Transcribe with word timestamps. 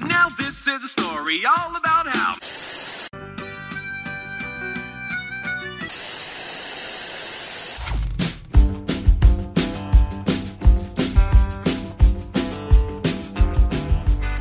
Now 0.00 0.28
this 0.38 0.66
is 0.66 0.82
a 0.82 0.88
story 0.88 1.44
all 1.44 1.76
about 1.76 2.06
how. 2.08 2.34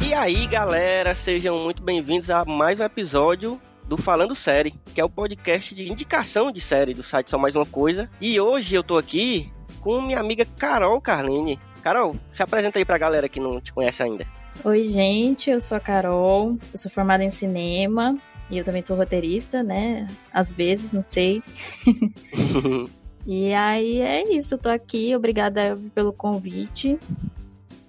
E 0.02 0.14
aí, 0.14 0.48
galera, 0.48 1.14
sejam 1.14 1.60
muito 1.60 1.84
bem-vindos 1.84 2.30
a 2.30 2.46
mais 2.46 2.80
um 2.80 2.84
episódio 2.84 3.60
do 3.84 3.98
Falando 3.98 4.34
Série, 4.34 4.74
que 4.94 5.02
é 5.02 5.04
o 5.04 5.10
podcast 5.10 5.76
de 5.76 5.92
indicação 5.92 6.52
de 6.52 6.62
série 6.62 6.94
do 6.94 7.04
site 7.04 7.30
Só 7.30 7.38
Mais 7.38 7.56
Uma 7.56 7.66
Coisa. 7.66 8.10
E 8.22 8.40
hoje 8.40 8.76
eu 8.76 8.84
tô 8.84 8.98
aqui 8.98 9.52
com 9.82 10.02
minha 10.02 10.20
amiga 10.20 10.46
Carol 10.58 11.02
Carline. 11.02 11.60
Carol, 11.86 12.16
se 12.32 12.42
apresenta 12.42 12.80
aí 12.80 12.84
pra 12.84 12.98
galera 12.98 13.30
que 13.30 13.40
não 13.40 13.62
te 13.62 13.72
conhece 13.72 14.02
ainda. 14.02 14.26
Oi, 14.64 14.88
gente, 14.88 15.52
eu 15.52 15.62
sou 15.62 15.78
a 15.78 15.80
Carol, 15.80 16.58
eu 16.74 16.80
sou 16.80 16.90
formada 16.90 17.24
em 17.24 17.30
cinema 17.30 18.18
e 18.50 18.58
eu 18.58 18.64
também 18.64 18.82
sou 18.82 18.98
roteirista, 18.98 19.62
né? 19.62 20.08
Às 20.34 20.52
vezes, 20.52 20.92
não 20.92 21.04
sei. 21.04 21.44
E 23.28 23.56
aí 23.56 24.02
é 24.02 24.22
isso, 24.36 24.54
eu 24.54 24.58
tô 24.60 24.70
aqui, 24.70 25.16
obrigada 25.16 25.76
pelo 25.96 26.14
convite. 26.14 26.96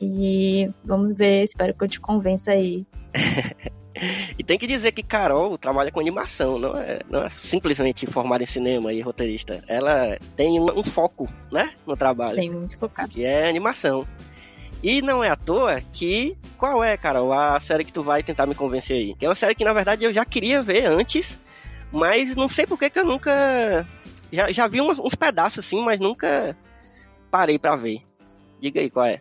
E 0.01 0.71
vamos 0.83 1.15
ver, 1.15 1.45
espero 1.45 1.75
que 1.75 1.85
eu 1.85 1.89
te 1.89 2.01
convença 2.01 2.53
aí. 2.53 2.87
e 4.39 4.45
tem 4.45 4.59
que 4.59 4.67
dizer 4.67 4.93
que 4.93 5.03
Carol 5.03 5.57
trabalha 5.57 5.91
com 5.91 6.01
animação, 6.01 6.59
não 6.59 6.77
é, 6.77 7.01
não 7.09 7.25
é 7.25 7.31
simplesmente 7.31 8.07
formada 8.07 8.45
em 8.45 8.47
cinema 8.47 8.93
e 8.93 9.01
roteirista. 9.01 9.63
Ela 9.67 10.19
tem 10.37 10.61
um, 10.61 10.67
um 10.79 10.83
foco, 10.83 11.29
né, 11.51 11.73
no 11.87 11.97
trabalho. 11.97 12.37
Tem 12.37 12.51
muito 12.51 12.79
focado. 12.79 13.11
Que 13.11 13.25
é 13.25 13.49
animação. 13.49 14.07
E 14.83 15.01
não 15.01 15.25
é 15.25 15.31
à 15.31 15.37
toa 15.37 15.81
que. 15.93 16.37
Qual 16.59 16.83
é, 16.85 16.97
Carol, 16.97 17.33
a 17.33 17.59
série 17.61 17.85
que 17.85 17.93
tu 17.93 18.03
vai 18.03 18.23
tentar 18.23 18.47
me 18.47 18.55
convencer 18.55 18.97
aí? 18.97 19.15
Que 19.15 19.27
é 19.27 19.29
uma 19.29 19.35
série 19.35 19.55
que, 19.55 19.65
na 19.65 19.73
verdade, 19.73 20.05
eu 20.05 20.13
já 20.13 20.25
queria 20.25 20.63
ver 20.63 20.87
antes, 20.87 21.37
mas 21.91 22.35
não 22.37 22.49
sei 22.49 22.67
por 22.67 22.79
que, 22.79 22.91
que 22.91 22.99
eu 22.99 23.05
nunca. 23.05 23.87
Já, 24.31 24.51
já 24.53 24.69
vi 24.69 24.81
uns, 24.81 24.99
uns 24.99 25.15
pedaços 25.15 25.65
assim, 25.65 25.83
mas 25.83 25.99
nunca 25.99 26.57
parei 27.31 27.59
pra 27.59 27.77
ver. 27.77 28.03
Diga 28.61 28.81
aí 28.81 28.91
qual 28.91 29.07
é. 29.07 29.21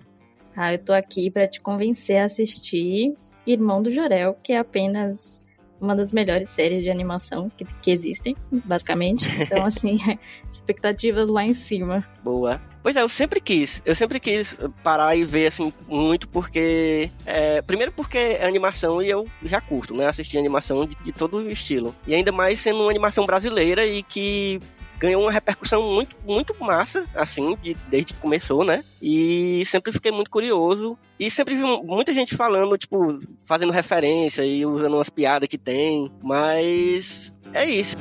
Ah, 0.55 0.73
eu 0.73 0.79
tô 0.79 0.93
aqui 0.93 1.29
pra 1.29 1.47
te 1.47 1.59
convencer 1.59 2.17
a 2.17 2.25
assistir 2.25 3.13
Irmão 3.45 3.81
do 3.81 3.91
Jorel, 3.91 4.37
que 4.43 4.53
é 4.53 4.57
apenas 4.57 5.39
uma 5.79 5.95
das 5.95 6.13
melhores 6.13 6.49
séries 6.49 6.83
de 6.83 6.89
animação 6.89 7.49
que, 7.49 7.65
que 7.81 7.91
existem, 7.91 8.35
basicamente. 8.51 9.25
Então, 9.45 9.65
assim, 9.65 9.99
expectativas 10.51 11.29
lá 11.29 11.43
em 11.45 11.53
cima. 11.53 12.03
Boa. 12.23 12.59
Pois 12.81 12.95
é, 12.95 13.01
eu 13.01 13.09
sempre 13.09 13.39
quis. 13.39 13.81
Eu 13.85 13.95
sempre 13.95 14.19
quis 14.19 14.55
parar 14.83 15.15
e 15.15 15.23
ver, 15.23 15.47
assim, 15.47 15.71
muito, 15.87 16.27
porque. 16.27 17.09
É, 17.25 17.61
primeiro 17.61 17.91
porque 17.91 18.17
é 18.17 18.45
animação 18.45 19.01
e 19.01 19.09
eu 19.09 19.27
já 19.43 19.59
curto, 19.61 19.95
né? 19.95 20.07
Assistir 20.07 20.37
animação 20.37 20.85
de, 20.85 20.95
de 21.03 21.11
todo 21.11 21.49
estilo. 21.49 21.95
E 22.07 22.15
ainda 22.15 22.31
mais 22.31 22.59
sendo 22.59 22.81
uma 22.81 22.89
animação 22.89 23.25
brasileira 23.25 23.85
e 23.85 24.01
que 24.03 24.59
ganhou 24.97 25.21
uma 25.21 25.31
repercussão 25.31 25.81
muito, 25.81 26.15
muito 26.25 26.55
massa, 26.59 27.05
assim, 27.13 27.55
de, 27.61 27.73
desde 27.89 28.13
que 28.13 28.19
começou, 28.19 28.63
né? 28.63 28.83
E 29.01 29.63
sempre 29.67 29.91
fiquei 29.91 30.11
muito 30.11 30.29
curioso. 30.29 30.97
E 31.19 31.31
sempre 31.31 31.55
vi 31.55 31.63
muita 31.83 32.13
gente 32.13 32.35
falando, 32.35 32.77
tipo, 32.77 33.17
fazendo 33.45 33.71
referência 33.71 34.43
e 34.43 34.65
usando 34.65 34.95
umas 34.95 35.09
piadas 35.09 35.47
que 35.47 35.57
tem. 35.57 36.11
Mas 36.21 37.31
é 37.53 37.65
isso. 37.65 37.95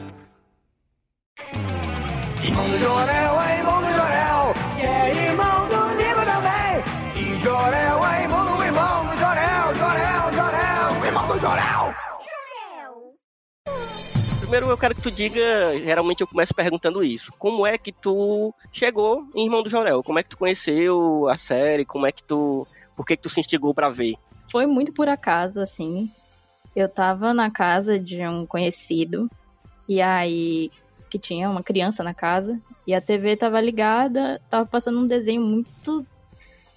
Irmão 2.45 2.69
do 2.69 2.79
Jorel, 2.79 3.41
é 3.41 3.59
irmão 3.59 3.81
do 3.81 3.87
Jorel, 3.87 4.55
que 4.79 4.87
é 4.87 5.29
irmão 5.29 5.69
do 5.69 5.95
Nico 5.97 6.25
também. 6.27 6.83
E 7.17 7.45
Jorel 7.45 7.94
Primeiro 14.55 14.73
eu 14.73 14.79
quero 14.79 14.95
que 14.95 15.03
tu 15.03 15.11
diga, 15.11 15.77
geralmente 15.81 16.21
eu 16.21 16.29
começo 16.29 16.55
perguntando 16.55 17.03
isso. 17.03 17.33
Como 17.41 17.67
é 17.67 17.77
que 17.77 17.91
tu 17.91 18.55
chegou 18.71 19.27
em 19.35 19.47
Irmão 19.47 19.65
do 19.65 19.69
Jorel? 19.69 20.01
Como 20.01 20.17
é 20.17 20.23
que 20.23 20.29
tu 20.29 20.39
conheceu 20.39 21.29
a 21.29 21.37
série? 21.37 21.85
Como 21.85 22.07
é 22.07 22.13
que 22.13 22.23
tu. 22.23 22.65
Por 22.95 23.05
que, 23.05 23.17
que 23.17 23.23
tu 23.25 23.29
se 23.29 23.41
instigou 23.41 23.75
pra 23.75 23.91
ver? 23.91 24.15
Foi 24.49 24.65
muito 24.65 24.93
por 24.93 25.09
acaso, 25.09 25.61
assim. 25.61 26.09
Eu 26.77 26.89
tava 26.89 27.35
na 27.35 27.51
casa 27.51 27.99
de 27.99 28.25
um 28.25 28.47
conhecido, 28.47 29.29
e 29.89 30.01
aí 30.01 30.71
que 31.11 31.19
tinha 31.19 31.51
uma 31.51 31.65
criança 31.65 32.05
na 32.05 32.15
casa, 32.15 32.61
e 32.87 32.95
a 32.95 33.01
TV 33.01 33.37
tava 33.37 33.61
ligada, 33.61 34.41
tava 34.49 34.65
passando 34.65 35.01
um 35.01 35.07
desenho 35.09 35.43
muito 35.43 36.07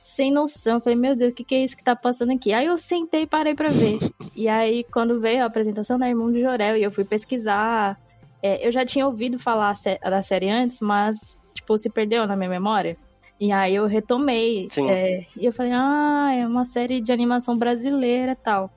sem 0.08 0.32
noção. 0.32 0.80
Falei, 0.80 0.98
meu 0.98 1.16
Deus, 1.16 1.32
o 1.32 1.36
que, 1.36 1.44
que 1.44 1.56
é 1.56 1.64
isso 1.64 1.76
que 1.76 1.84
tá 1.84 1.96
passando 1.96 2.32
aqui? 2.32 2.54
Aí 2.54 2.66
eu 2.66 2.78
sentei 2.78 3.24
e 3.24 3.28
parei 3.28 3.54
pra 3.54 3.70
ver. 3.70 4.00
e 4.36 4.48
aí, 4.48 4.84
quando 4.86 5.20
veio 5.20 5.44
a 5.44 5.46
apresentação 5.46 5.98
da 5.98 6.08
Irmão 6.08 6.32
de 6.32 6.42
Jorel, 6.42 6.78
e 6.78 6.84
eu 6.84 6.92
fui 6.92 7.04
pesquisar, 7.04 8.00
é, 8.42 8.66
eu 8.66 8.72
já 8.72 8.86
tinha 8.86 9.06
ouvido 9.06 9.38
falar 9.38 9.76
da 10.02 10.22
série 10.22 10.50
antes, 10.50 10.82
mas, 10.82 11.38
tipo, 11.54 11.78
se 11.78 11.90
perdeu 11.90 12.26
na 12.26 12.36
minha 12.36 12.50
memória. 12.50 12.98
E 13.40 13.52
aí 13.52 13.76
eu 13.76 13.86
retomei. 13.86 14.68
É, 14.90 15.26
e 15.36 15.46
eu 15.46 15.54
falei, 15.54 15.74
ah, 15.76 16.34
é 16.34 16.48
uma 16.48 16.66
série 16.66 17.02
de 17.02 17.12
animação 17.12 17.58
brasileira 17.58 18.32
e 18.32 18.36
tal. 18.36 18.72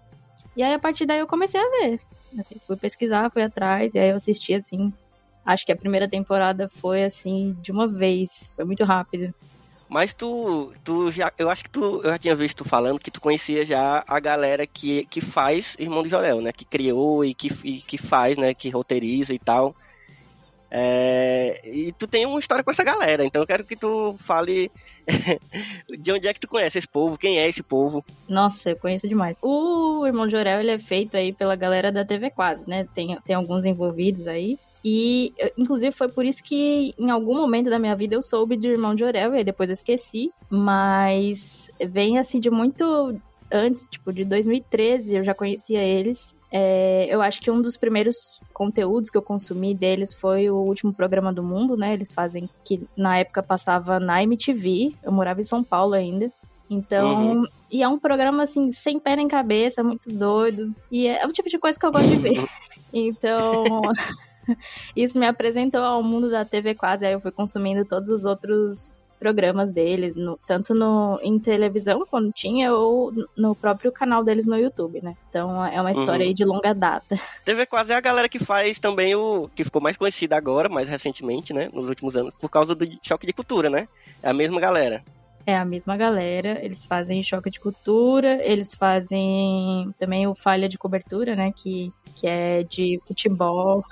E 0.56 0.62
aí, 0.62 0.74
a 0.74 0.78
partir 0.78 1.06
daí, 1.06 1.20
eu 1.20 1.26
comecei 1.26 1.60
a 1.60 1.70
ver. 1.70 2.00
Assim, 2.38 2.56
fui 2.66 2.76
pesquisar, 2.76 3.30
fui 3.30 3.42
atrás, 3.42 3.94
e 3.94 3.98
aí 3.98 4.10
eu 4.10 4.16
assisti, 4.16 4.54
assim, 4.54 4.92
Acho 5.44 5.64
que 5.64 5.72
a 5.72 5.76
primeira 5.76 6.08
temporada 6.08 6.68
foi 6.68 7.02
assim, 7.04 7.56
de 7.60 7.72
uma 7.72 7.88
vez. 7.88 8.50
Foi 8.54 8.64
muito 8.64 8.84
rápido. 8.84 9.34
Mas 9.90 10.14
tu, 10.14 10.72
tu 10.84 11.10
já, 11.10 11.32
eu 11.36 11.50
acho 11.50 11.64
que 11.64 11.70
tu, 11.70 12.00
eu 12.04 12.10
já 12.10 12.18
tinha 12.18 12.36
visto 12.36 12.58
tu 12.58 12.64
falando 12.64 13.00
que 13.00 13.10
tu 13.10 13.20
conhecia 13.20 13.66
já 13.66 14.04
a 14.06 14.20
galera 14.20 14.64
que, 14.64 15.04
que 15.06 15.20
faz 15.20 15.74
Irmão 15.80 16.04
do 16.04 16.08
Jorel, 16.08 16.40
né? 16.40 16.52
Que 16.52 16.64
criou 16.64 17.24
e 17.24 17.34
que, 17.34 17.50
e 17.64 17.80
que 17.80 17.98
faz, 17.98 18.38
né? 18.38 18.54
Que 18.54 18.70
roteiriza 18.70 19.34
e 19.34 19.38
tal. 19.38 19.74
É, 20.70 21.60
e 21.64 21.90
tu 21.90 22.06
tem 22.06 22.24
uma 22.24 22.38
história 22.38 22.62
com 22.62 22.70
essa 22.70 22.84
galera, 22.84 23.24
então 23.24 23.42
eu 23.42 23.46
quero 23.46 23.64
que 23.64 23.74
tu 23.74 24.14
fale 24.20 24.70
de 25.98 26.12
onde 26.12 26.28
é 26.28 26.32
que 26.32 26.38
tu 26.38 26.46
conhece 26.46 26.78
esse 26.78 26.86
povo, 26.86 27.18
quem 27.18 27.40
é 27.40 27.48
esse 27.48 27.60
povo. 27.60 28.04
Nossa, 28.28 28.70
eu 28.70 28.76
conheço 28.76 29.08
demais. 29.08 29.36
O 29.42 30.06
Irmão 30.06 30.28
de 30.28 30.32
Jorel, 30.32 30.60
ele 30.60 30.70
é 30.70 30.78
feito 30.78 31.16
aí 31.16 31.32
pela 31.32 31.56
galera 31.56 31.90
da 31.90 32.04
TV 32.04 32.30
Quase, 32.30 32.70
né? 32.70 32.86
Tem, 32.94 33.18
tem 33.24 33.34
alguns 33.34 33.64
envolvidos 33.64 34.28
aí. 34.28 34.56
E, 34.84 35.34
inclusive, 35.58 35.92
foi 35.92 36.08
por 36.08 36.24
isso 36.24 36.42
que 36.42 36.94
em 36.98 37.10
algum 37.10 37.36
momento 37.36 37.68
da 37.68 37.78
minha 37.78 37.94
vida 37.94 38.14
eu 38.14 38.22
soube 38.22 38.56
de 38.56 38.68
Irmão 38.68 38.94
de 38.94 39.04
Orel, 39.04 39.34
e 39.34 39.44
depois 39.44 39.68
eu 39.68 39.74
esqueci. 39.74 40.32
Mas 40.48 41.70
vem, 41.78 42.18
assim, 42.18 42.40
de 42.40 42.50
muito 42.50 43.20
antes, 43.52 43.88
tipo, 43.88 44.12
de 44.12 44.24
2013, 44.24 45.16
eu 45.16 45.24
já 45.24 45.34
conhecia 45.34 45.82
eles. 45.82 46.34
É, 46.52 47.06
eu 47.08 47.20
acho 47.22 47.40
que 47.40 47.50
um 47.50 47.60
dos 47.60 47.76
primeiros 47.76 48.40
conteúdos 48.52 49.10
que 49.10 49.16
eu 49.16 49.22
consumi 49.22 49.74
deles 49.74 50.12
foi 50.12 50.50
o 50.50 50.56
último 50.56 50.92
programa 50.92 51.32
do 51.32 51.42
mundo, 51.42 51.76
né? 51.76 51.92
Eles 51.92 52.12
fazem 52.12 52.48
que 52.64 52.82
na 52.96 53.18
época 53.18 53.42
passava 53.42 54.00
na 54.00 54.22
MTV. 54.22 54.94
Eu 55.02 55.12
morava 55.12 55.40
em 55.40 55.44
São 55.44 55.62
Paulo 55.62 55.94
ainda. 55.94 56.32
Então, 56.68 57.38
uhum. 57.38 57.46
e 57.70 57.82
é 57.82 57.88
um 57.88 57.98
programa 57.98 58.44
assim, 58.44 58.70
sem 58.70 58.98
pé 59.00 59.16
nem 59.16 59.26
cabeça, 59.26 59.82
muito 59.82 60.10
doido. 60.10 60.72
E 60.90 61.08
é 61.08 61.26
o 61.26 61.32
tipo 61.32 61.48
de 61.48 61.58
coisa 61.58 61.78
que 61.78 61.84
eu 61.84 61.90
gosto 61.90 62.08
de 62.08 62.16
ver. 62.16 62.44
então, 62.92 63.64
isso 64.94 65.18
me 65.18 65.26
apresentou 65.26 65.82
ao 65.82 66.02
mundo 66.02 66.30
da 66.30 66.44
TV 66.44 66.74
quase, 66.74 67.06
aí 67.06 67.12
eu 67.12 67.20
fui 67.20 67.32
consumindo 67.32 67.84
todos 67.84 68.10
os 68.10 68.24
outros 68.24 69.04
programas 69.20 69.70
deles, 69.70 70.16
no, 70.16 70.38
tanto 70.46 70.74
no, 70.74 71.20
em 71.22 71.38
televisão, 71.38 72.06
quando 72.10 72.32
tinha, 72.32 72.72
ou 72.72 73.12
no 73.36 73.54
próprio 73.54 73.92
canal 73.92 74.24
deles 74.24 74.46
no 74.46 74.56
YouTube, 74.56 75.02
né? 75.02 75.14
Então 75.28 75.64
é 75.64 75.78
uma 75.78 75.92
história 75.92 76.22
uhum. 76.22 76.28
aí 76.28 76.34
de 76.34 76.44
longa 76.44 76.74
data. 76.74 77.20
TV 77.44 77.66
Quase 77.66 77.92
é 77.92 77.96
a 77.96 78.00
galera 78.00 78.30
que 78.30 78.38
faz 78.38 78.78
também 78.78 79.14
o. 79.14 79.48
que 79.54 79.62
ficou 79.62 79.82
mais 79.82 79.98
conhecida 79.98 80.36
agora, 80.36 80.70
mais 80.70 80.88
recentemente, 80.88 81.52
né? 81.52 81.68
Nos 81.70 81.88
últimos 81.88 82.16
anos, 82.16 82.34
por 82.34 82.48
causa 82.48 82.74
do 82.74 82.86
choque 83.02 83.26
de 83.26 83.34
cultura, 83.34 83.68
né? 83.68 83.86
É 84.22 84.30
a 84.30 84.34
mesma 84.34 84.58
galera. 84.58 85.04
É 85.46 85.56
a 85.56 85.64
mesma 85.64 85.96
galera, 85.96 86.64
eles 86.64 86.86
fazem 86.86 87.22
choque 87.22 87.50
de 87.50 87.60
cultura, 87.60 88.38
eles 88.42 88.74
fazem 88.74 89.92
também 89.98 90.26
o 90.26 90.34
falha 90.34 90.68
de 90.68 90.78
cobertura, 90.78 91.34
né? 91.34 91.52
Que, 91.54 91.92
que 92.14 92.26
é 92.26 92.62
de 92.62 92.96
futebol. 93.06 93.82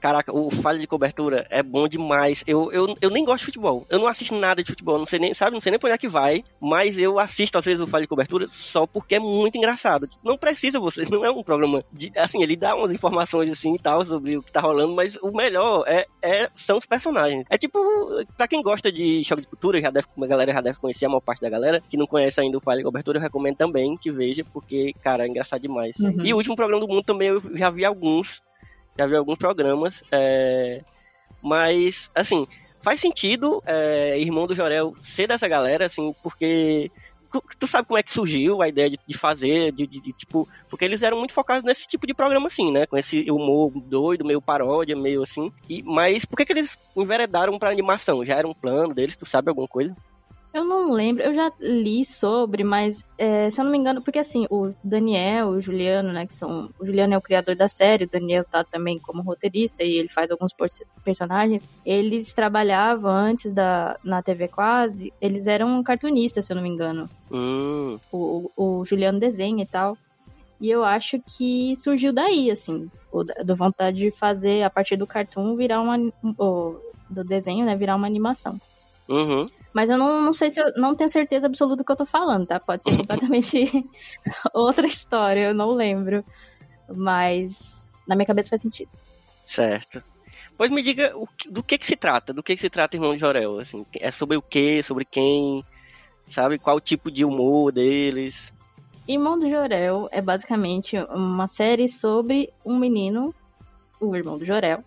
Caraca, 0.00 0.34
o 0.34 0.50
falha 0.50 0.78
de 0.78 0.86
cobertura 0.86 1.46
é 1.50 1.62
bom 1.62 1.88
demais. 1.88 2.42
Eu, 2.46 2.70
eu, 2.70 2.96
eu 3.00 3.10
nem 3.10 3.24
gosto 3.24 3.40
de 3.40 3.46
futebol. 3.46 3.86
Eu 3.88 3.98
não 3.98 4.06
assisto 4.06 4.34
nada 4.34 4.62
de 4.62 4.70
futebol. 4.70 4.98
Não 4.98 5.06
sei 5.06 5.18
nem, 5.18 5.34
sabe? 5.34 5.54
Não 5.54 5.60
sei 5.60 5.70
nem 5.70 5.78
por 5.78 5.86
onde 5.86 5.94
é 5.94 5.98
que 5.98 6.08
vai. 6.08 6.42
Mas 6.60 6.98
eu 6.98 7.18
assisto, 7.18 7.58
às 7.58 7.64
vezes, 7.64 7.80
o 7.80 7.86
falha 7.86 8.02
de 8.02 8.08
cobertura 8.08 8.46
só 8.50 8.86
porque 8.86 9.14
é 9.14 9.18
muito 9.18 9.56
engraçado. 9.56 10.08
Não 10.22 10.36
precisa 10.36 10.78
você. 10.78 11.04
Não 11.10 11.24
é 11.24 11.30
um 11.30 11.42
programa 11.42 11.84
de. 11.92 12.12
Assim, 12.16 12.42
ele 12.42 12.56
dá 12.56 12.74
umas 12.74 12.92
informações 12.92 13.50
assim 13.50 13.74
e 13.74 13.78
tal 13.78 14.04
sobre 14.04 14.36
o 14.36 14.42
que 14.42 14.52
tá 14.52 14.60
rolando. 14.60 14.94
Mas 14.94 15.16
o 15.16 15.30
melhor 15.30 15.84
é, 15.86 16.06
é, 16.22 16.50
são 16.54 16.78
os 16.78 16.86
personagens. 16.86 17.44
É 17.50 17.56
tipo, 17.56 17.78
pra 18.36 18.48
quem 18.48 18.62
gosta 18.62 18.92
de 18.92 19.22
choque 19.24 19.42
de 19.42 19.48
cultura, 19.48 19.80
já 19.80 19.90
deve, 19.90 20.06
a 20.20 20.26
galera 20.26 20.52
já 20.52 20.60
deve 20.60 20.78
conhecer 20.78 21.06
a 21.06 21.08
maior 21.08 21.20
parte 21.20 21.40
da 21.40 21.48
galera. 21.48 21.82
Que 21.88 21.96
não 21.96 22.06
conhece 22.06 22.40
ainda 22.40 22.58
o 22.58 22.60
falha 22.60 22.78
de 22.78 22.84
cobertura, 22.84 23.18
eu 23.18 23.22
recomendo 23.22 23.56
também 23.56 23.96
que 23.96 24.10
veja, 24.10 24.44
porque, 24.52 24.92
cara, 25.02 25.24
é 25.24 25.28
engraçado 25.28 25.62
demais. 25.62 25.96
Uhum. 25.98 26.24
E 26.24 26.32
o 26.32 26.36
último 26.36 26.56
programa 26.56 26.84
do 26.84 26.88
mundo 26.88 27.04
também 27.04 27.28
eu 27.28 27.40
já 27.56 27.70
vi 27.70 27.84
alguns 27.84 28.42
já 28.98 29.06
vi 29.06 29.16
alguns 29.16 29.38
programas, 29.38 30.02
é, 30.10 30.82
mas, 31.42 32.10
assim, 32.14 32.46
faz 32.80 33.00
sentido 33.00 33.62
é, 33.66 34.18
Irmão 34.18 34.46
do 34.46 34.54
Jorel 34.54 34.94
ser 35.02 35.26
dessa 35.26 35.48
galera, 35.48 35.86
assim, 35.86 36.14
porque 36.22 36.90
tu 37.58 37.66
sabe 37.66 37.86
como 37.86 37.98
é 37.98 38.02
que 38.02 38.12
surgiu 38.12 38.62
a 38.62 38.68
ideia 38.68 38.90
de, 38.90 38.98
de 39.06 39.18
fazer, 39.18 39.72
de, 39.72 39.86
de, 39.86 40.00
de, 40.00 40.12
tipo, 40.12 40.48
porque 40.68 40.84
eles 40.84 41.02
eram 41.02 41.18
muito 41.18 41.32
focados 41.32 41.64
nesse 41.64 41.86
tipo 41.86 42.06
de 42.06 42.14
programa 42.14 42.46
assim, 42.46 42.70
né? 42.72 42.86
Com 42.86 42.96
esse 42.96 43.30
humor 43.30 43.70
doido, 43.74 44.24
meio 44.24 44.40
paródia, 44.40 44.96
meio 44.96 45.22
assim. 45.22 45.52
E, 45.68 45.82
mas 45.82 46.24
por 46.24 46.36
que, 46.36 46.44
que 46.44 46.52
eles 46.52 46.78
enveredaram 46.96 47.58
pra 47.58 47.70
animação? 47.70 48.24
Já 48.24 48.36
era 48.36 48.48
um 48.48 48.54
plano 48.54 48.94
deles, 48.94 49.16
tu 49.16 49.26
sabe 49.26 49.48
alguma 49.48 49.68
coisa? 49.68 49.94
Eu 50.56 50.64
não 50.64 50.90
lembro, 50.90 51.22
eu 51.22 51.34
já 51.34 51.52
li 51.60 52.02
sobre, 52.02 52.64
mas 52.64 53.04
é, 53.18 53.50
se 53.50 53.60
eu 53.60 53.64
não 53.66 53.70
me 53.70 53.76
engano, 53.76 54.00
porque 54.00 54.18
assim, 54.18 54.46
o 54.48 54.72
Daniel, 54.82 55.48
o 55.48 55.60
Juliano, 55.60 56.14
né, 56.14 56.26
que 56.26 56.34
são. 56.34 56.70
O 56.80 56.86
Juliano 56.86 57.12
é 57.12 57.18
o 57.18 57.20
criador 57.20 57.54
da 57.54 57.68
série, 57.68 58.06
o 58.06 58.08
Daniel 58.08 58.42
tá 58.42 58.64
também 58.64 58.98
como 58.98 59.20
roteirista 59.20 59.84
e 59.84 59.98
ele 59.98 60.08
faz 60.08 60.30
alguns 60.30 60.54
personagens. 61.04 61.68
Eles 61.84 62.32
trabalhavam 62.32 63.10
antes 63.10 63.52
da 63.52 63.98
na 64.02 64.22
TV 64.22 64.48
Quase, 64.48 65.12
eles 65.20 65.46
eram 65.46 65.82
cartunistas, 65.82 66.46
se 66.46 66.52
eu 66.52 66.56
não 66.56 66.62
me 66.62 66.70
engano. 66.70 67.10
Hum. 67.30 67.98
O, 68.10 68.50
o, 68.56 68.78
o 68.80 68.84
Juliano 68.86 69.20
desenha 69.20 69.62
e 69.62 69.66
tal. 69.66 69.98
E 70.58 70.70
eu 70.70 70.82
acho 70.82 71.20
que 71.20 71.76
surgiu 71.76 72.14
daí, 72.14 72.50
assim, 72.50 72.90
do 73.44 73.54
vontade 73.54 73.98
de 73.98 74.10
fazer 74.10 74.62
a 74.62 74.70
partir 74.70 74.96
do 74.96 75.06
cartoon 75.06 75.54
virar 75.54 75.82
uma. 75.82 75.98
Do 77.10 77.22
desenho, 77.22 77.66
né, 77.66 77.76
virar 77.76 77.94
uma 77.94 78.06
animação. 78.06 78.58
Uhum. 79.08 79.48
Mas 79.72 79.90
eu 79.90 79.98
não, 79.98 80.22
não 80.22 80.32
sei 80.32 80.50
se 80.50 80.60
eu 80.60 80.72
não 80.76 80.94
tenho 80.94 81.10
certeza 81.10 81.46
absoluta 81.46 81.76
do 81.76 81.84
que 81.84 81.92
eu 81.92 81.96
tô 81.96 82.06
falando, 82.06 82.46
tá? 82.46 82.58
Pode 82.58 82.82
ser 82.82 82.96
completamente 82.96 83.84
outra 84.54 84.86
história, 84.86 85.48
eu 85.48 85.54
não 85.54 85.72
lembro. 85.72 86.24
Mas 86.88 87.90
na 88.06 88.14
minha 88.14 88.26
cabeça 88.26 88.50
faz 88.50 88.62
sentido. 88.62 88.90
Certo. 89.44 90.02
Pois 90.56 90.70
me 90.70 90.82
diga 90.82 91.12
do 91.50 91.62
que 91.62 91.76
que 91.76 91.86
se 91.86 91.96
trata, 91.96 92.32
do 92.32 92.42
que 92.42 92.56
que 92.56 92.62
se 92.62 92.70
trata 92.70 92.96
Irmão 92.96 93.12
de 93.12 93.18
Jorel, 93.18 93.58
assim, 93.58 93.84
é 94.00 94.10
sobre 94.10 94.36
o 94.38 94.42
que, 94.42 94.82
sobre 94.82 95.04
quem, 95.04 95.62
sabe, 96.28 96.58
qual 96.58 96.80
tipo 96.80 97.10
de 97.10 97.24
humor 97.24 97.70
deles? 97.70 98.52
Irmão 99.06 99.38
do 99.38 99.48
Jorel 99.48 100.08
é 100.10 100.22
basicamente 100.22 100.96
uma 101.10 101.46
série 101.46 101.88
sobre 101.88 102.50
um 102.64 102.78
menino, 102.78 103.34
o 104.00 104.16
irmão 104.16 104.38
do 104.38 104.46
Jorel, 104.46 104.82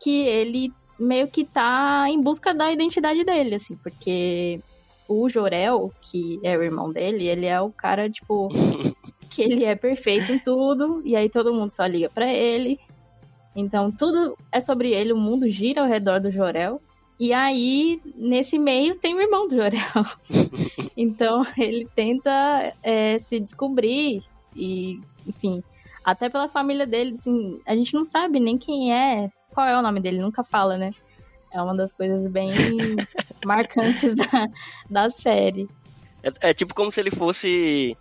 que 0.00 0.26
ele 0.26 0.72
meio 0.98 1.28
que 1.28 1.44
tá 1.44 2.06
em 2.08 2.20
busca 2.20 2.52
da 2.52 2.72
identidade 2.72 3.24
dele, 3.24 3.54
assim, 3.54 3.76
porque 3.76 4.60
o 5.06 5.28
Jorel, 5.28 5.92
que 6.00 6.38
é 6.42 6.56
o 6.56 6.62
irmão 6.62 6.92
dele, 6.92 7.26
ele 7.26 7.46
é 7.46 7.60
o 7.60 7.70
cara, 7.70 8.10
tipo, 8.10 8.48
que 9.30 9.42
ele 9.42 9.64
é 9.64 9.74
perfeito 9.74 10.32
em 10.32 10.38
tudo, 10.38 11.00
e 11.04 11.16
aí 11.16 11.28
todo 11.28 11.54
mundo 11.54 11.70
só 11.70 11.86
liga 11.86 12.10
para 12.10 12.32
ele. 12.32 12.78
Então 13.56 13.90
tudo 13.90 14.36
é 14.52 14.60
sobre 14.60 14.90
ele, 14.90 15.12
o 15.12 15.16
mundo 15.16 15.48
gira 15.48 15.82
ao 15.82 15.88
redor 15.88 16.20
do 16.20 16.30
Jorel. 16.30 16.80
E 17.18 17.32
aí, 17.32 18.00
nesse 18.14 18.60
meio, 18.60 18.94
tem 18.94 19.14
o 19.14 19.20
irmão 19.20 19.48
do 19.48 19.56
Jorel. 19.56 20.04
então 20.96 21.44
ele 21.56 21.88
tenta 21.94 22.72
é, 22.82 23.18
se 23.18 23.40
descobrir 23.40 24.22
e, 24.54 25.00
enfim, 25.26 25.62
até 26.04 26.28
pela 26.28 26.48
família 26.48 26.86
dele, 26.86 27.16
assim, 27.18 27.60
a 27.66 27.74
gente 27.74 27.92
não 27.94 28.04
sabe 28.04 28.38
nem 28.38 28.56
quem 28.56 28.94
é 28.94 29.30
qual 29.52 29.66
é 29.66 29.78
o 29.78 29.82
nome 29.82 30.00
dele, 30.00 30.20
nunca 30.20 30.44
fala, 30.44 30.76
né? 30.76 30.92
É 31.52 31.60
uma 31.60 31.74
das 31.74 31.92
coisas 31.92 32.30
bem 32.30 32.50
marcantes 33.44 34.14
da, 34.14 34.48
da 34.88 35.10
série. 35.10 35.68
É, 36.22 36.50
é, 36.50 36.54
tipo 36.54 36.74
como 36.74 36.90
se 36.90 37.00
ele 37.00 37.10
fosse. 37.10 37.96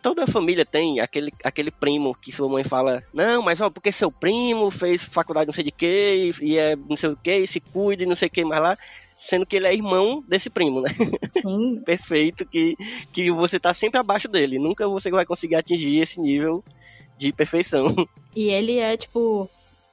toda 0.00 0.24
a 0.24 0.26
família 0.26 0.64
tem 0.64 1.00
aquele, 1.00 1.32
aquele 1.42 1.70
primo 1.70 2.14
que 2.14 2.32
sua 2.32 2.48
mãe 2.48 2.62
fala: 2.62 3.02
Não, 3.12 3.42
mas 3.42 3.60
ó, 3.60 3.70
porque 3.70 3.90
seu 3.90 4.12
primo 4.12 4.70
fez 4.70 5.02
faculdade 5.02 5.46
não 5.46 5.54
sei 5.54 5.64
de 5.64 5.72
quê, 5.72 6.30
e 6.40 6.58
é 6.58 6.76
não 6.76 6.96
sei 6.96 7.10
o 7.10 7.16
quê, 7.16 7.38
e 7.38 7.46
se 7.46 7.58
cuida 7.60 8.02
e 8.02 8.06
não 8.06 8.16
sei 8.16 8.28
o 8.28 8.30
que 8.30 8.44
mais 8.44 8.62
lá. 8.62 8.78
Sendo 9.16 9.46
que 9.46 9.56
ele 9.56 9.68
é 9.68 9.74
irmão 9.74 10.22
desse 10.26 10.50
primo, 10.50 10.80
né? 10.80 10.90
Sim. 11.40 11.80
Perfeito, 11.86 12.44
que, 12.44 12.76
que 13.12 13.30
você 13.30 13.58
tá 13.58 13.72
sempre 13.72 13.98
abaixo 13.98 14.26
dele. 14.26 14.58
Nunca 14.58 14.88
você 14.88 15.10
vai 15.10 15.24
conseguir 15.24 15.54
atingir 15.54 16.00
esse 16.00 16.20
nível 16.20 16.62
de 17.16 17.32
perfeição. 17.32 17.94
E 18.34 18.48
ele 18.48 18.78
é, 18.78 18.96
tipo, 18.96 19.48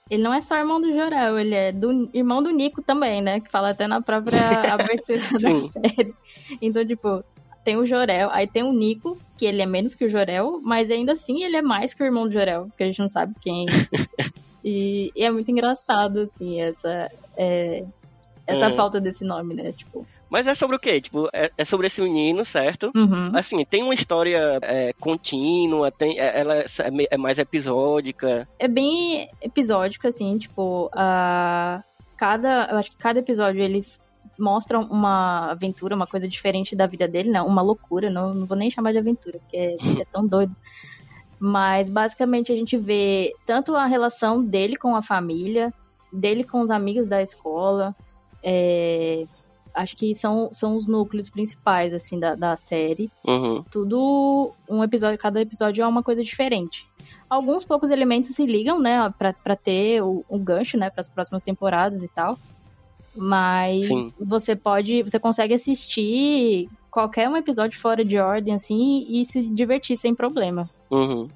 ele 0.09 0.23
não 0.23 0.33
é 0.33 0.41
só 0.41 0.57
irmão 0.57 0.81
do 0.81 0.91
Jorel, 0.91 1.37
ele 1.37 1.53
é 1.53 1.71
do, 1.71 2.09
irmão 2.13 2.41
do 2.41 2.49
Nico 2.49 2.81
também, 2.81 3.21
né? 3.21 3.39
Que 3.39 3.49
fala 3.49 3.69
até 3.69 3.87
na 3.87 4.01
própria 4.01 4.39
abertura 4.73 5.19
da 5.39 5.57
série. 5.57 6.15
Então, 6.61 6.85
tipo, 6.85 7.23
tem 7.63 7.77
o 7.77 7.85
Jorel, 7.85 8.29
aí 8.31 8.47
tem 8.47 8.63
o 8.63 8.73
Nico, 8.73 9.17
que 9.37 9.45
ele 9.45 9.61
é 9.61 9.65
menos 9.65 9.93
que 9.93 10.05
o 10.05 10.09
Jorel, 10.09 10.59
mas 10.63 10.89
ainda 10.89 11.13
assim 11.13 11.43
ele 11.43 11.57
é 11.57 11.61
mais 11.61 11.93
que 11.93 12.01
o 12.01 12.05
irmão 12.05 12.25
do 12.25 12.33
Jorel, 12.33 12.65
porque 12.65 12.83
a 12.83 12.87
gente 12.87 12.99
não 12.99 13.07
sabe 13.07 13.35
quem. 13.39 13.67
e, 14.65 15.11
e, 15.15 15.23
é 15.23 15.29
muito 15.29 15.51
engraçado, 15.51 16.21
assim, 16.21 16.59
essa, 16.59 17.11
é, 17.37 17.85
essa 18.47 18.69
uhum. 18.69 18.75
falta 18.75 18.99
desse 18.99 19.23
nome, 19.23 19.53
né? 19.53 19.71
Tipo. 19.71 20.07
Mas 20.29 20.45
é 20.45 20.53
sobre 20.53 20.75
o 20.75 20.79
quê? 20.79 21.01
Tipo, 21.01 21.27
é, 21.33 21.51
é 21.57 21.65
sobre 21.65 21.87
esse 21.87 21.99
menino, 22.01 22.45
certo? 22.45 22.91
Uhum. 22.95 23.31
Assim, 23.33 23.65
tem 23.65 23.81
uma 23.81 23.93
história 23.93 24.59
é, 24.61 24.93
contínua, 24.93 25.91
tem, 25.91 26.19
é, 26.19 26.39
ela 26.39 26.57
é, 26.57 26.65
é, 27.09 27.17
mais 27.17 27.39
episódica. 27.39 28.47
É 28.59 28.67
bem 28.67 29.29
episódica, 29.41 30.09
assim, 30.09 30.37
tipo, 30.37 30.89
a 30.93 31.83
cada, 32.15 32.67
eu 32.71 32.77
acho 32.77 32.91
que 32.91 32.97
cada 32.97 33.19
episódio 33.19 33.61
ele 33.61 33.83
mostra 34.37 34.79
uma 34.79 35.51
aventura, 35.51 35.95
uma 35.95 36.07
coisa 36.07 36.27
diferente 36.27 36.75
da 36.75 36.85
vida 36.85 37.07
dele, 37.07 37.29
né? 37.29 37.41
Uma 37.41 37.61
loucura, 37.61 38.09
não, 38.09 38.33
não 38.33 38.45
vou 38.45 38.57
nem 38.57 38.69
chamar 38.69 38.91
de 38.91 38.97
aventura, 38.99 39.39
porque 39.39 39.57
é, 39.57 39.75
é 40.01 40.05
tão 40.11 40.25
doido. 40.27 40.55
Mas 41.39 41.89
basicamente 41.89 42.51
a 42.51 42.55
gente 42.55 42.77
vê 42.77 43.33
tanto 43.45 43.75
a 43.75 43.85
relação 43.85 44.43
dele 44.43 44.75
com 44.75 44.95
a 44.95 45.01
família, 45.01 45.73
dele 46.11 46.43
com 46.43 46.61
os 46.61 46.69
amigos 46.69 47.07
da 47.07 47.21
escola, 47.21 47.95
é, 48.43 49.25
acho 49.79 49.95
que 49.95 50.13
são, 50.13 50.49
são 50.51 50.75
os 50.75 50.87
núcleos 50.87 51.29
principais, 51.29 51.93
assim, 51.93 52.19
da, 52.19 52.35
da 52.35 52.55
série. 52.57 53.09
Uhum. 53.25 53.63
Tudo, 53.71 54.51
um 54.69 54.83
episódio, 54.83 55.17
cada 55.17 55.41
episódio 55.41 55.81
é 55.81 55.87
uma 55.87 56.03
coisa 56.03 56.23
diferente. 56.23 56.87
Alguns 57.29 57.63
poucos 57.63 57.89
elementos 57.89 58.29
se 58.31 58.45
ligam, 58.45 58.79
né, 58.79 59.13
pra, 59.17 59.33
pra 59.33 59.55
ter 59.55 60.01
o, 60.01 60.25
o 60.27 60.37
gancho, 60.37 60.77
né, 60.77 60.89
para 60.89 61.01
as 61.01 61.09
próximas 61.09 61.43
temporadas 61.43 62.03
e 62.03 62.07
tal. 62.09 62.37
Mas 63.15 63.87
Sim. 63.87 64.13
você 64.19 64.55
pode, 64.55 65.03
você 65.03 65.19
consegue 65.19 65.53
assistir 65.53 66.69
qualquer 66.91 67.29
um 67.29 67.37
episódio 67.37 67.79
fora 67.79 68.03
de 68.03 68.17
ordem, 68.17 68.53
assim, 68.53 69.05
e 69.07 69.25
se 69.25 69.41
divertir 69.41 69.97
sem 69.97 70.13
problema. 70.13 70.69
Uhum. 70.91 71.29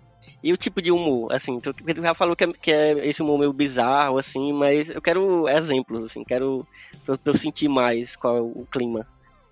E 0.43 0.51
o 0.51 0.57
tipo 0.57 0.81
de 0.81 0.91
humor, 0.91 1.31
assim, 1.31 1.59
tu, 1.61 1.73
tu 1.73 2.01
já 2.01 2.13
falou 2.13 2.35
que 2.35 2.43
é, 2.43 2.53
que 2.53 2.71
é, 2.71 3.07
esse 3.07 3.21
humor 3.21 3.39
meio 3.39 3.53
bizarro, 3.53 4.17
assim, 4.17 4.51
mas 4.51 4.89
eu 4.89 5.01
quero 5.01 5.47
exemplos, 5.47 6.03
assim, 6.05 6.23
quero 6.23 6.67
pra, 7.05 7.17
pra 7.17 7.31
eu 7.31 7.37
sentir 7.37 7.69
mais 7.69 8.15
qual 8.15 8.37
é 8.37 8.41
o 8.41 8.67
clima. 8.69 9.07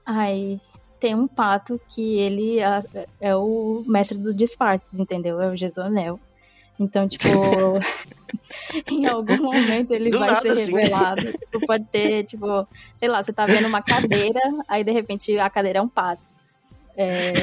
Ai, 0.05 0.59
tem 0.99 1.15
um 1.15 1.27
pato 1.27 1.79
que 1.87 2.19
ele 2.19 2.59
é, 2.59 3.07
é 3.21 3.35
o 3.35 3.83
mestre 3.87 4.17
dos 4.17 4.35
disfarces, 4.35 4.99
entendeu? 4.99 5.39
É 5.39 5.49
o 5.49 5.55
Gesonel. 5.55 6.19
Então, 6.77 7.07
tipo, 7.07 7.27
em 8.89 9.05
algum 9.05 9.37
momento 9.37 9.91
ele 9.91 10.09
Do 10.09 10.19
vai 10.19 10.31
nada, 10.31 10.41
ser 10.41 10.51
assim. 10.51 10.73
revelado. 10.73 11.21
Tipo, 11.51 11.65
pode 11.65 11.85
ter, 11.85 12.23
tipo, 12.23 12.67
sei 12.97 13.09
lá, 13.09 13.23
você 13.23 13.33
tá 13.33 13.45
vendo 13.45 13.67
uma 13.67 13.81
cadeira, 13.81 14.39
aí 14.67 14.83
de 14.83 14.91
repente 14.91 15.37
a 15.37 15.49
cadeira 15.49 15.79
é 15.79 15.81
um 15.81 15.87
pato. 15.87 16.23
É... 16.95 17.33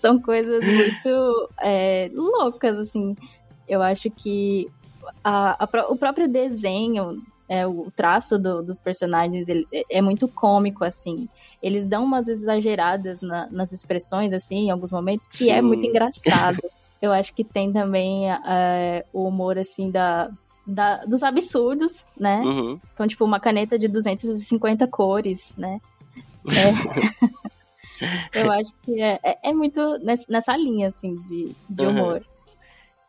São 0.00 0.18
coisas 0.18 0.64
muito 0.64 1.48
é, 1.60 2.10
loucas, 2.14 2.78
assim. 2.78 3.14
Eu 3.68 3.82
acho 3.82 4.10
que 4.10 4.70
a, 5.22 5.62
a, 5.62 5.68
o 5.90 5.96
próprio 5.96 6.26
desenho 6.26 7.22
é, 7.50 7.66
o 7.66 7.90
traço 7.94 8.38
do, 8.38 8.62
dos 8.62 8.80
personagens 8.80 9.48
ele, 9.48 9.66
é, 9.72 9.98
é 9.98 10.00
muito 10.00 10.28
cômico, 10.28 10.84
assim. 10.84 11.28
Eles 11.60 11.84
dão 11.84 12.04
umas 12.04 12.28
exageradas 12.28 13.20
na, 13.20 13.48
nas 13.50 13.72
expressões, 13.72 14.32
assim, 14.32 14.66
em 14.66 14.70
alguns 14.70 14.92
momentos, 14.92 15.26
que 15.26 15.44
Sim. 15.44 15.50
é 15.50 15.60
muito 15.60 15.84
engraçado. 15.86 16.62
Eu 17.02 17.12
acho 17.12 17.34
que 17.34 17.42
tem 17.42 17.72
também 17.72 18.30
é, 18.30 19.04
o 19.12 19.24
humor, 19.26 19.58
assim, 19.58 19.90
da, 19.90 20.30
da, 20.64 21.04
dos 21.04 21.22
absurdos, 21.22 22.06
né? 22.16 22.40
Uhum. 22.40 22.80
Então, 22.94 23.06
tipo, 23.06 23.24
uma 23.24 23.40
caneta 23.40 23.78
de 23.78 23.88
250 23.88 24.86
cores, 24.86 25.54
né? 25.58 25.78
É... 26.46 27.39
Eu 28.34 28.50
acho 28.50 28.72
que 28.82 29.00
é, 29.00 29.18
é, 29.22 29.50
é, 29.50 29.52
muito 29.52 29.80
nessa 30.28 30.56
linha, 30.56 30.88
assim, 30.88 31.16
de, 31.22 31.54
de 31.68 31.86
humor. 31.86 32.16
Uhum. 32.16 32.22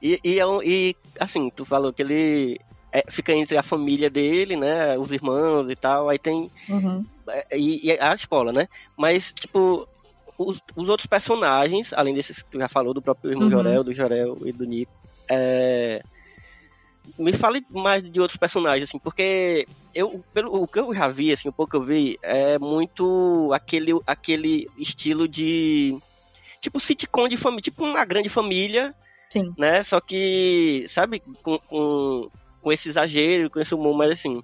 E, 0.01 0.19
e, 0.23 0.39
é 0.39 0.45
e, 0.63 0.95
assim, 1.19 1.49
tu 1.49 1.63
falou 1.63 1.93
que 1.93 2.01
ele 2.01 2.59
é, 2.91 3.03
fica 3.09 3.33
entre 3.33 3.57
a 3.57 3.63
família 3.63 4.09
dele, 4.09 4.55
né? 4.55 4.97
Os 4.97 5.11
irmãos 5.11 5.69
e 5.69 5.75
tal. 5.75 6.09
Aí 6.09 6.17
tem. 6.19 6.51
Uhum. 6.67 7.05
É, 7.27 7.57
e, 7.57 7.87
e, 7.87 7.99
a 7.99 8.13
escola, 8.13 8.51
né? 8.51 8.67
Mas, 8.97 9.31
tipo, 9.33 9.87
os, 10.37 10.61
os 10.75 10.89
outros 10.89 11.07
personagens, 11.07 11.93
além 11.93 12.13
desses 12.13 12.41
que 12.41 12.51
tu 12.51 12.59
já 12.59 12.67
falou, 12.67 12.93
do 12.93 13.01
próprio 13.01 13.31
irmão 13.31 13.45
uhum. 13.45 13.51
Jorel, 13.51 13.83
do 13.83 13.93
Jorel 13.93 14.37
e 14.45 14.51
do 14.51 14.65
Nico, 14.65 14.91
é, 15.29 16.03
me 17.17 17.33
fale 17.33 17.65
mais 17.69 18.09
de 18.09 18.19
outros 18.19 18.37
personagens, 18.37 18.89
assim, 18.89 18.99
porque 18.99 19.67
eu, 19.93 20.23
pelo 20.33 20.61
o 20.61 20.67
que 20.67 20.79
eu 20.79 20.93
já 20.93 21.07
vi, 21.07 21.31
assim, 21.31 21.49
o 21.49 21.53
pouco 21.53 21.71
que 21.71 21.77
eu 21.77 21.83
vi, 21.83 22.17
é 22.21 22.57
muito 22.59 23.51
aquele, 23.53 23.91
aquele 24.05 24.69
estilo 24.77 25.27
de. 25.27 25.97
Tipo 26.59 26.79
sitcom 26.79 27.27
de 27.27 27.37
família, 27.37 27.63
tipo 27.63 27.83
uma 27.83 28.05
grande 28.05 28.29
família. 28.29 28.93
Sim. 29.29 29.53
Né? 29.57 29.83
Só 29.83 29.99
que, 29.99 30.85
sabe, 30.89 31.21
com, 31.41 31.57
com, 31.59 32.29
com 32.61 32.71
esse 32.71 32.89
exagero, 32.89 33.49
com 33.49 33.59
esse 33.59 33.73
humor, 33.73 33.95
mas 33.95 34.11
assim. 34.11 34.43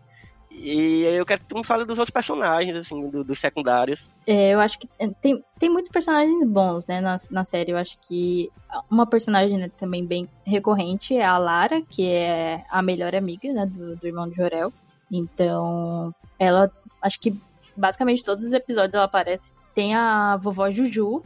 E 0.60 1.04
eu 1.04 1.26
quero 1.26 1.42
que 1.42 1.48
tu 1.48 1.56
me 1.56 1.64
fale 1.64 1.86
dos 1.86 1.98
outros 1.98 2.10
personagens, 2.14 2.76
assim, 2.76 3.10
do- 3.10 3.24
dos 3.24 3.40
secundários. 3.40 4.04
É, 4.26 4.50
eu 4.54 4.60
acho 4.60 4.80
que 4.80 4.88
tem, 5.22 5.44
tem 5.60 5.70
muitos 5.70 5.90
personagens 5.92 6.44
bons, 6.48 6.86
né, 6.88 7.00
na, 7.00 7.18
na 7.32 7.46
série. 7.46 7.72
Eu 7.72 7.78
acho 7.78 7.98
que 8.00 8.50
uma 8.90 9.06
personagem 9.06 9.58
né, 9.58 9.70
também 9.78 10.06
bem 10.06 10.28
recorrente 10.44 11.16
é 11.16 11.24
a 11.26 11.38
Lara, 11.38 11.82
que 11.84 12.08
é 12.10 12.64
a 12.70 12.82
melhor 12.82 13.14
amiga, 13.16 13.52
né, 13.54 13.66
do, 13.66 13.96
do 13.96 14.08
irmão 14.08 14.28
de 14.28 14.36
Jorel. 14.36 14.74
Então, 15.12 16.14
ela, 16.40 16.72
acho 17.02 17.20
que 17.20 17.40
basicamente 17.76 18.26
todos 18.26 18.44
os 18.46 18.52
episódios 18.54 18.94
ela 18.96 19.06
aparece. 19.06 19.54
Tem 19.76 19.94
a 19.96 20.38
vovó 20.38 20.72
Juju, 20.72 21.24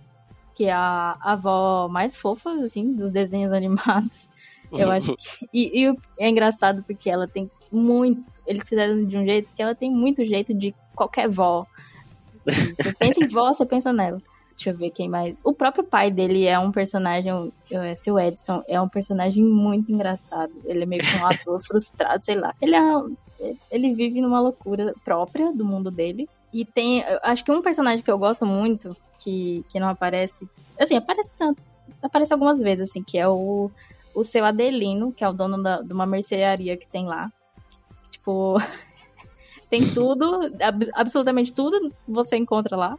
que 0.53 0.65
é 0.65 0.73
a 0.73 1.17
avó 1.21 1.87
mais 1.87 2.17
fofa, 2.17 2.51
assim, 2.65 2.93
dos 2.93 3.11
desenhos 3.11 3.51
animados. 3.53 4.29
Eu 4.71 4.91
acho 4.91 5.15
que. 5.17 5.47
E, 5.53 5.85
e 5.87 5.95
é 6.19 6.29
engraçado 6.29 6.83
porque 6.83 7.09
ela 7.09 7.27
tem 7.27 7.49
muito. 7.71 8.23
Eles 8.45 8.67
fizeram 8.67 9.05
de 9.05 9.17
um 9.17 9.25
jeito 9.25 9.49
que 9.55 9.61
ela 9.61 9.75
tem 9.75 9.91
muito 9.91 10.25
jeito 10.25 10.53
de 10.53 10.73
qualquer 10.95 11.29
vó. 11.29 11.65
Você 12.45 12.93
pensa 12.93 13.23
em 13.23 13.27
vó, 13.27 13.53
você 13.53 13.65
pensa 13.65 13.93
nela. 13.93 14.21
Deixa 14.51 14.71
eu 14.71 14.77
ver 14.77 14.91
quem 14.91 15.09
mais. 15.09 15.35
O 15.43 15.53
próprio 15.53 15.83
pai 15.83 16.11
dele 16.11 16.45
é 16.45 16.59
um 16.59 16.71
personagem, 16.71 17.31
o 17.33 17.51
é, 17.71 17.95
seu 17.95 18.19
Edson, 18.19 18.63
é 18.67 18.79
um 18.79 18.87
personagem 18.87 19.43
muito 19.43 19.91
engraçado. 19.91 20.51
Ele 20.65 20.83
é 20.83 20.85
meio 20.85 21.01
que 21.01 21.17
um 21.17 21.25
ator 21.25 21.61
frustrado, 21.65 22.23
sei 22.23 22.35
lá. 22.35 22.53
Ele 22.61 22.75
é. 22.75 22.81
Ele 23.71 23.95
vive 23.95 24.21
numa 24.21 24.39
loucura 24.39 24.93
própria 25.03 25.51
do 25.51 25.65
mundo 25.65 25.89
dele. 25.89 26.29
E 26.53 26.63
tem. 26.63 27.03
Acho 27.23 27.43
que 27.43 27.51
um 27.51 27.61
personagem 27.61 28.03
que 28.03 28.11
eu 28.11 28.19
gosto 28.19 28.45
muito, 28.45 28.95
que, 29.19 29.65
que 29.69 29.79
não 29.79 29.89
aparece. 29.89 30.47
Assim, 30.79 30.95
aparece 30.95 31.31
tanto. 31.37 31.61
Aparece 32.01 32.33
algumas 32.33 32.59
vezes, 32.59 32.89
assim, 32.89 33.01
que 33.01 33.17
é 33.17 33.27
o, 33.27 33.71
o 34.13 34.23
seu 34.23 34.45
Adelino, 34.45 35.11
que 35.11 35.23
é 35.23 35.29
o 35.29 35.33
dono 35.33 35.61
da, 35.61 35.81
de 35.81 35.91
uma 35.91 36.05
mercearia 36.05 36.77
que 36.77 36.87
tem 36.87 37.07
lá. 37.07 37.31
Tipo, 38.21 38.57
tem 39.69 39.87
tudo, 39.93 40.51
ab- 40.61 40.91
absolutamente 40.93 41.53
tudo 41.53 41.91
você 42.07 42.37
encontra 42.37 42.77
lá. 42.77 42.95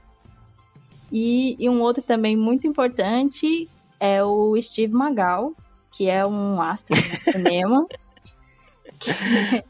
E, 1.10 1.56
e 1.58 1.68
um 1.68 1.80
outro 1.80 2.02
também 2.02 2.36
muito 2.36 2.66
importante 2.66 3.68
é 4.00 4.24
o 4.24 4.60
Steve 4.60 4.92
Magal, 4.92 5.52
que 5.92 6.08
é 6.08 6.26
um 6.26 6.60
astro 6.60 6.96
do 6.96 7.16
cinema, 7.16 7.86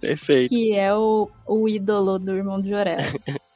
Perfeito. 0.00 0.48
que 0.48 0.72
é 0.72 0.94
o, 0.94 1.28
o 1.46 1.68
ídolo 1.68 2.18
do 2.18 2.34
irmão 2.34 2.60
do 2.60 2.68
Jorel. 2.68 2.98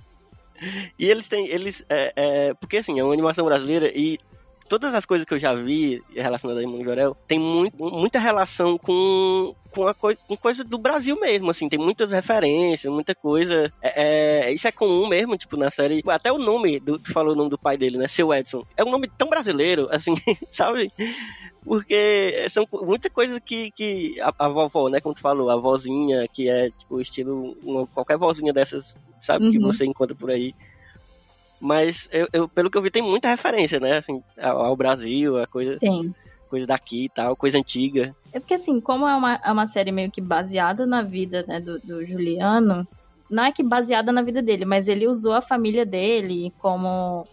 E 0.99 1.05
eles 1.05 1.29
têm, 1.29 1.47
eles, 1.49 1.85
é, 1.87 2.15
é, 2.17 2.55
porque 2.55 2.79
assim, 2.79 2.99
é 2.99 3.05
uma 3.05 3.13
animação 3.13 3.45
brasileira 3.45 3.93
e 3.95 4.19
todas 4.69 4.95
as 4.95 5.07
coisas 5.07 5.27
que 5.27 5.35
eu 5.35 5.39
já 5.39 5.55
vi 5.55 6.03
relacionadas 6.15 6.63
a 6.63 6.67
Irmão 6.67 6.85
Jorel 6.85 7.17
tem 7.27 7.39
muito, 7.39 7.83
muita 7.85 8.19
relação 8.19 8.77
com, 8.77 9.55
com, 9.71 9.87
a 9.87 9.95
coi 9.95 10.17
com 10.17 10.37
coisa 10.37 10.65
do 10.65 10.79
Brasil 10.79 11.19
mesmo, 11.21 11.51
assim, 11.51 11.69
tem 11.69 11.79
muitas 11.79 12.11
referências, 12.11 12.93
muita 12.93 13.15
coisa, 13.15 13.73
é, 13.81 14.49
é, 14.49 14.53
isso 14.53 14.67
é 14.69 14.73
comum 14.73 15.07
mesmo, 15.09 15.37
tipo, 15.37 15.57
na 15.57 15.71
série, 15.71 16.03
até 16.07 16.33
o 16.33 16.39
nome, 16.39 16.81
do, 16.81 16.99
tu 16.99 17.13
falou 17.13 17.33
o 17.33 17.37
nome 17.37 17.51
do 17.51 17.59
pai 17.59 17.77
dele, 17.77 17.99
né, 17.99 18.09
Seu 18.09 18.33
Edson, 18.35 18.65
é 18.77 18.85
um 18.85 18.91
nome 18.91 19.09
tão 19.17 19.29
brasileiro, 19.29 19.89
assim, 19.91 20.15
sabe? 20.51 20.93
Porque 21.65 22.47
são 22.51 22.67
muita 22.83 23.11
coisa 23.11 23.41
que, 23.41 23.71
que 23.73 24.21
a, 24.21 24.33
a 24.39 24.49
vovó, 24.49 24.89
né, 24.89 25.01
como 25.01 25.15
tu 25.15 25.21
falou, 25.21 25.51
a 25.51 25.57
vozinha, 25.57 26.27
que 26.29 26.49
é, 26.49 26.71
tipo, 26.71 27.01
estilo, 27.01 27.57
uma, 27.63 27.87
qualquer 27.89 28.17
vozinha 28.17 28.53
dessas, 28.53 28.95
sabe, 29.19 29.51
que 29.51 29.59
Uhum. 29.59 29.73
você 29.73 29.85
encontra 29.85 30.15
por 30.15 30.31
aí. 30.31 30.55
Mas, 31.61 32.09
eu, 32.13 32.29
eu- 32.33 32.49
pelo 32.49 32.71
que 32.71 32.77
eu 32.77 32.83
vi, 32.83 32.91
tem 32.91 33.03
muita 33.03 33.29
referência, 33.29 33.81
né, 33.81 33.99
assim, 33.99 34.23
ao, 34.41 34.77
Brasil, 34.77 35.39
a 35.39 35.47
coisa, 35.47 35.79
Tem. 35.79 36.15
coisa 36.51 36.67
daqui 36.67 37.05
e 37.05 37.09
tal, 37.09 37.35
coisa 37.37 37.59
antiga. 37.59 38.15
É 38.33 38.39
porque, 38.41 38.55
assim, 38.55 38.81
como 38.81 39.07
é 39.09 39.15
uma, 39.15 39.41
é 39.43 39.51
uma 39.51 39.67
série 39.67 39.91
meio 39.93 40.11
que 40.11 40.21
baseada 40.21 40.85
na 40.87 41.03
vida 41.03 41.45
né, 41.49 41.59
do, 41.61 41.79
do 41.81 42.05
Juliano, 42.05 42.87
não 43.31 43.45
é 43.45 43.53
que 43.53 43.63
baseada 43.63 44.13
na 44.13 44.23
vida 44.23 44.43
dele, 44.43 44.65
mas 44.65 44.87
ele 44.89 45.09
usou 45.09 45.33
a 45.33 45.41
família 45.41 45.87
dele 45.87 46.53
como, 46.59 47.27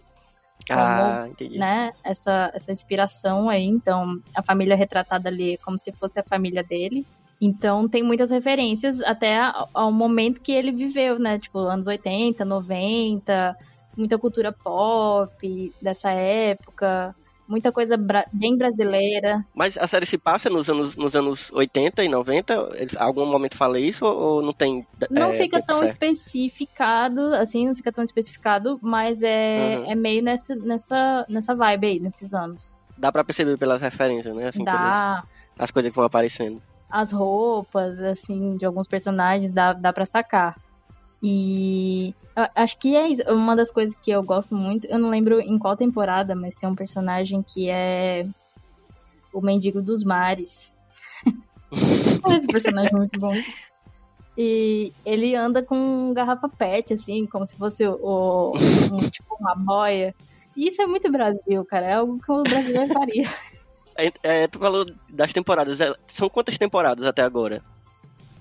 Ah, 0.70 1.26
entendi. 1.30 1.58
né, 1.58 1.92
essa, 2.02 2.50
essa 2.54 2.72
inspiração 2.72 3.48
aí. 3.50 3.64
Então, 3.64 4.18
a 4.34 4.42
família 4.42 4.72
é 4.74 4.76
retratada 4.76 5.28
ali 5.28 5.58
como 5.58 5.78
se 5.78 5.92
fosse 5.92 6.18
a 6.18 6.24
família 6.24 6.64
dele. 6.64 7.04
Então, 7.40 7.86
tem 7.88 8.02
muitas 8.02 8.30
referências 8.30 9.00
até 9.02 9.38
ao, 9.38 9.68
ao 9.74 9.92
momento 9.92 10.40
que 10.40 10.52
ele 10.52 10.72
viveu, 10.72 11.18
né? 11.18 11.38
Tipo, 11.38 11.58
anos 11.58 11.86
80, 11.86 12.44
90, 12.44 13.54
muita 13.96 14.18
cultura 14.18 14.52
pop 14.52 15.72
dessa 15.80 16.10
época, 16.10 17.14
muita 17.48 17.70
coisa 17.70 17.96
bra- 17.96 18.26
bem 18.32 18.56
brasileira. 18.56 19.44
Mas 19.54 19.76
a 19.76 19.86
série 19.86 20.06
se 20.06 20.16
passa 20.18 20.48
nos 20.50 20.68
anos, 20.68 20.96
nos 20.96 21.14
anos 21.14 21.50
80 21.52 22.02
e 22.04 22.08
90? 22.08 22.70
Eles, 22.74 22.96
algum 22.96 23.26
momento 23.26 23.56
fala 23.56 23.78
isso 23.78 24.04
ou, 24.04 24.42
não 24.42 24.52
tem? 24.52 24.86
Não 25.10 25.30
é, 25.30 25.34
fica 25.34 25.62
tão 25.62 25.78
certo? 25.80 25.90
especificado, 25.92 27.34
assim, 27.34 27.66
não 27.66 27.74
fica 27.74 27.92
tão 27.92 28.04
especificado, 28.04 28.78
mas 28.82 29.22
é, 29.22 29.78
Uhum. 29.78 29.90
é 29.92 29.94
meio 29.94 30.22
nessa, 30.22 30.54
nessa, 30.56 31.26
nessa 31.28 31.54
vibe 31.54 31.86
aí, 31.86 32.00
nesses 32.00 32.32
anos. 32.34 32.72
Dá 32.96 33.10
pra 33.10 33.24
perceber 33.24 33.58
pelas 33.58 33.80
referências, 33.80 34.34
né? 34.34 34.48
Assim, 34.48 34.64
pelas- 34.64 34.80
Dá 34.80 35.24
as 35.58 35.70
coisas 35.70 35.90
que 35.90 35.96
vão 35.96 36.04
aparecendo. 36.04 36.62
as 36.90 37.10
roupas, 37.12 37.98
assim, 37.98 38.56
de 38.56 38.64
alguns 38.64 38.86
personagens, 38.86 39.50
dá, 39.52 39.72
dá 39.72 39.92
pra 39.92 40.06
sacar. 40.06 40.56
E 41.26 42.14
acho 42.54 42.76
que 42.78 42.94
é 42.94 43.32
uma 43.32 43.56
das 43.56 43.72
coisas 43.72 43.96
que 43.96 44.10
eu 44.10 44.22
gosto 44.22 44.54
muito, 44.54 44.86
eu 44.88 44.98
não 44.98 45.08
lembro 45.08 45.40
em 45.40 45.58
qual 45.58 45.74
temporada, 45.74 46.34
mas 46.34 46.54
tem 46.54 46.68
um 46.68 46.74
personagem 46.74 47.42
que 47.42 47.70
é 47.70 48.26
o 49.32 49.40
Mendigo 49.40 49.80
dos 49.80 50.04
Mares. 50.04 50.74
Esse 52.28 52.46
personagem 52.46 52.92
é 52.92 52.96
muito 52.96 53.18
bom. 53.18 53.32
E 54.36 54.92
ele 55.02 55.34
anda 55.34 55.62
com 55.62 56.12
garrafa 56.12 56.46
pet, 56.46 56.92
assim, 56.92 57.24
como 57.24 57.46
se 57.46 57.56
fosse 57.56 57.86
o, 57.86 58.52
um, 58.92 58.98
tipo 58.98 59.34
uma 59.40 59.54
boia. 59.54 60.14
E 60.54 60.68
isso 60.68 60.82
é 60.82 60.86
muito 60.86 61.10
Brasil, 61.10 61.64
cara. 61.64 61.86
É 61.86 61.94
algo 61.94 62.20
que 62.20 62.30
o 62.30 62.42
brasileiro 62.42 62.92
faria. 62.92 63.30
É, 63.96 64.12
é, 64.22 64.46
tu 64.46 64.58
falou 64.58 64.84
das 65.08 65.32
temporadas. 65.32 65.80
é, 65.80 65.94
São 66.08 66.28
quantas 66.28 66.58
temporadas 66.58 67.06
até 67.06 67.22
agora? 67.22 67.62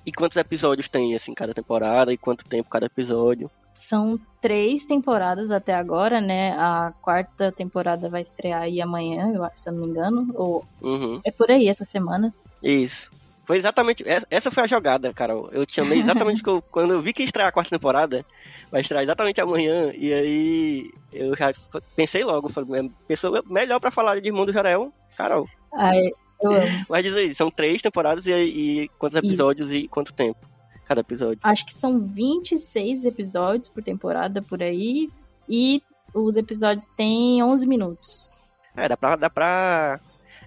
E 0.05 0.12
quantos 0.12 0.38
episódios 0.38 0.88
tem, 0.89 1.15
assim, 1.15 1.33
cada 1.33 1.53
temporada? 1.53 2.12
E 2.13 2.17
quanto 2.17 2.45
tempo 2.45 2.69
cada 2.69 2.86
episódio? 2.88 3.50
São 3.74 4.19
três 4.41 4.86
temporadas 4.86 5.50
até 5.50 5.74
agora, 5.74 6.22
né? 6.22 6.51
A 6.57 6.93
quarta 7.01 7.51
temporada 7.51 8.10
vai 8.10 8.22
estrear 8.22 8.62
aí 8.63 8.79
amanhã, 8.81 9.31
eu 9.33 9.43
acho, 9.43 9.60
se 9.60 9.69
eu 9.69 9.74
não 9.74 9.81
me 9.81 9.88
engano. 9.88 10.31
Ou 10.36 10.65
Uhum, 10.81 11.19
é 11.24 11.31
por 11.31 11.50
aí 11.50 11.67
essa 11.67 11.83
semana. 11.86 12.33
isso. 12.62 13.12
Foi 13.45 13.57
exatamente. 13.57 14.05
essa- 14.29 14.50
foi 14.51 14.63
a 14.63 14.67
jogada, 14.67 15.13
Carol. 15.13 15.50
Eu 15.51 15.65
te 15.65 15.74
chamei 15.75 16.00
exatamente 16.00 16.41
quando 16.72 16.93
eu 16.93 17.01
vi 17.01 17.12
que 17.12 17.24
ia 17.24 17.25
estrear 17.25 17.50
a 17.50 17.51
quarta 17.51 17.72
temporada. 17.72 18.25
Vai 18.72 18.79
estrear 18.79 19.03
exatamente 19.03 19.41
amanhã. 19.41 19.91
E 19.98 20.13
aí 20.13 20.91
eu 21.12 21.36
já 21.36 21.51
pensei 21.93 22.24
logo. 22.24 22.48
Falei, 22.48 22.89
pessoa 23.05 23.43
melhor 23.50 23.81
pra 23.81 23.91
falar 23.91 24.22
de 24.22 24.31
Mundo 24.31 24.53
Jorel, 24.53 24.93
Carol. 25.17 25.45
Amo. 25.74 26.12
Mas 26.89 27.03
diz 27.03 27.13
aí, 27.15 27.33
são 27.35 27.50
três 27.50 27.81
temporadas 27.81 28.25
e, 28.25 28.31
e 28.31 28.89
quantos 29.00 29.17
episódios 29.17 29.71
e 29.71 29.88
quanto 29.88 30.13
tempo? 30.13 30.39
Cada 30.85 31.01
episódio. 31.01 31.39
Acho 31.43 31.65
que 31.65 31.73
são 31.73 32.00
26 32.00 33.05
episódios 33.05 33.67
por 33.69 33.81
temporada 33.83 34.41
por 34.41 34.62
aí. 34.62 35.09
E 35.47 35.81
os 36.13 36.35
episódios 36.38 36.89
têm 36.89 37.41
11 37.43 37.67
minutos. 37.67 38.41
É, 38.75 38.88
dá 38.89 38.97
pra. 38.97 39.15
Dá 39.15 39.29
pra... 39.29 40.00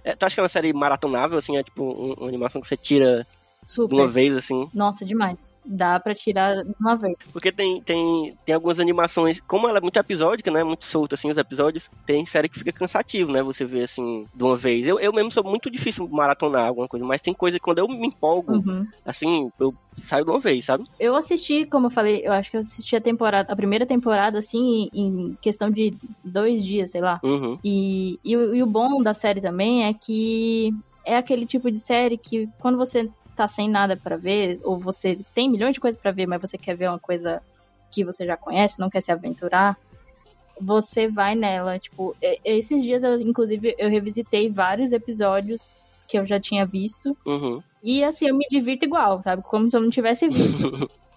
É, 0.03 0.15
tu 0.15 0.23
acha 0.25 0.35
que 0.35 0.39
é 0.39 0.43
uma 0.43 0.49
série 0.49 0.71
maratonável, 0.73 1.37
assim, 1.39 1.57
é 1.57 1.63
tipo 1.63 1.83
um- 1.83 2.13
uma 2.13 2.27
animação 2.27 2.61
que 2.61 2.67
você 2.67 2.77
tira 2.77 3.25
de 3.67 3.81
uma 3.81 3.87
Super. 4.03 4.07
vez, 4.07 4.35
assim? 4.37 4.69
Nossa, 4.73 5.05
demais. 5.05 5.55
Dá 5.65 5.99
pra 5.99 6.15
tirar 6.15 6.63
de 6.63 6.73
uma 6.79 6.95
vez. 6.95 7.15
Porque 7.33 7.51
tem, 7.51 7.81
tem, 7.81 8.33
tem 8.45 8.55
algumas 8.55 8.79
animações, 8.79 9.41
como 9.45 9.67
ela 9.67 9.79
é 9.79 9.81
muito 9.81 9.97
episódica, 9.99 10.49
né? 10.49 10.63
Muito 10.63 10.85
solta, 10.85 11.15
assim, 11.15 11.29
os 11.29 11.37
episódios, 11.37 11.89
tem 12.05 12.25
série 12.25 12.47
que 12.47 12.57
fica 12.59 12.71
cansativo, 12.71 13.31
né? 13.31 13.43
Você 13.43 13.65
vê, 13.65 13.83
assim, 13.83 14.25
de 14.33 14.43
uma 14.43 14.55
vez. 14.55 14.87
Eu, 14.87 14.99
eu 14.99 15.11
mesmo 15.11 15.31
sou 15.31 15.43
muito 15.43 15.69
difícil 15.69 16.07
maratonar 16.07 16.67
alguma 16.67 16.87
coisa, 16.87 17.05
mas 17.05 17.21
tem 17.21 17.33
coisa 17.33 17.57
que 17.57 17.63
quando 17.63 17.79
eu 17.79 17.87
me 17.87 18.07
empolgo, 18.07 18.53
Uhum. 18.53 18.87
assim, 19.05 19.51
eu 19.59 19.73
saio 19.95 20.23
de 20.23 20.31
uma 20.31 20.39
vez, 20.39 20.63
sabe? 20.65 20.85
Eu 20.99 21.15
assisti, 21.15 21.65
como 21.65 21.87
eu 21.87 21.91
falei, 21.91 22.21
eu 22.23 22.31
acho 22.31 22.49
que 22.49 22.55
eu 22.57 22.61
assisti 22.61 22.95
a 22.95 23.01
temporada, 23.01 23.51
a 23.51 23.55
primeira 23.55 23.85
temporada, 23.85 24.39
assim, 24.39 24.89
em 24.93 25.07
em 25.27 25.37
questão 25.41 25.69
de 25.69 25.93
dois 26.23 26.63
dias, 26.63 26.91
sei 26.91 27.01
lá. 27.01 27.19
Uhum. 27.23 27.57
E, 27.63 28.19
e, 28.23 28.31
e 28.31 28.63
o 28.63 28.65
bom 28.65 29.01
da 29.01 29.13
série 29.13 29.41
também 29.41 29.85
é 29.85 29.93
que 29.93 30.73
é 31.05 31.17
aquele 31.17 31.45
tipo 31.45 31.71
de 31.71 31.79
série 31.79 32.17
que 32.17 32.49
quando 32.59 32.77
você 32.77 33.09
tá 33.37 33.47
sem 33.47 33.69
nada 33.69 33.95
pra 33.95 34.17
ver, 34.17 34.59
ou 34.63 34.77
você 34.77 35.19
tem 35.33 35.49
milhões 35.49 35.73
de 35.73 35.79
coisas 35.79 35.99
pra 35.99 36.11
ver, 36.11 36.25
mas 36.25 36.41
você 36.41 36.57
quer 36.57 36.75
ver 36.75 36.89
uma 36.89 36.99
coisa 36.99 37.41
que 37.91 38.03
você 38.03 38.25
já 38.25 38.35
conhece, 38.35 38.79
não 38.79 38.89
quer 38.89 39.01
se 39.01 39.11
aventurar, 39.11 39.77
você 40.59 41.07
vai 41.07 41.35
nela. 41.35 41.77
Tipo, 41.77 42.15
esses 42.43 42.83
dias, 42.83 43.03
eu, 43.03 43.21
inclusive, 43.21 43.75
eu 43.77 43.89
revisitei 43.89 44.49
vários 44.49 44.91
episódios 44.91 45.77
que 46.07 46.17
eu 46.17 46.25
já 46.25 46.39
tinha 46.39 46.65
visto. 46.65 47.15
Uhum. 47.25 47.61
E 47.83 48.03
assim, 48.03 48.27
eu 48.27 48.35
me 48.35 48.45
divirto 48.49 48.85
igual, 48.85 49.21
sabe? 49.21 49.43
Como 49.43 49.69
se 49.69 49.77
eu 49.77 49.81
não 49.81 49.89
tivesse 49.89 50.27
visto. 50.27 50.89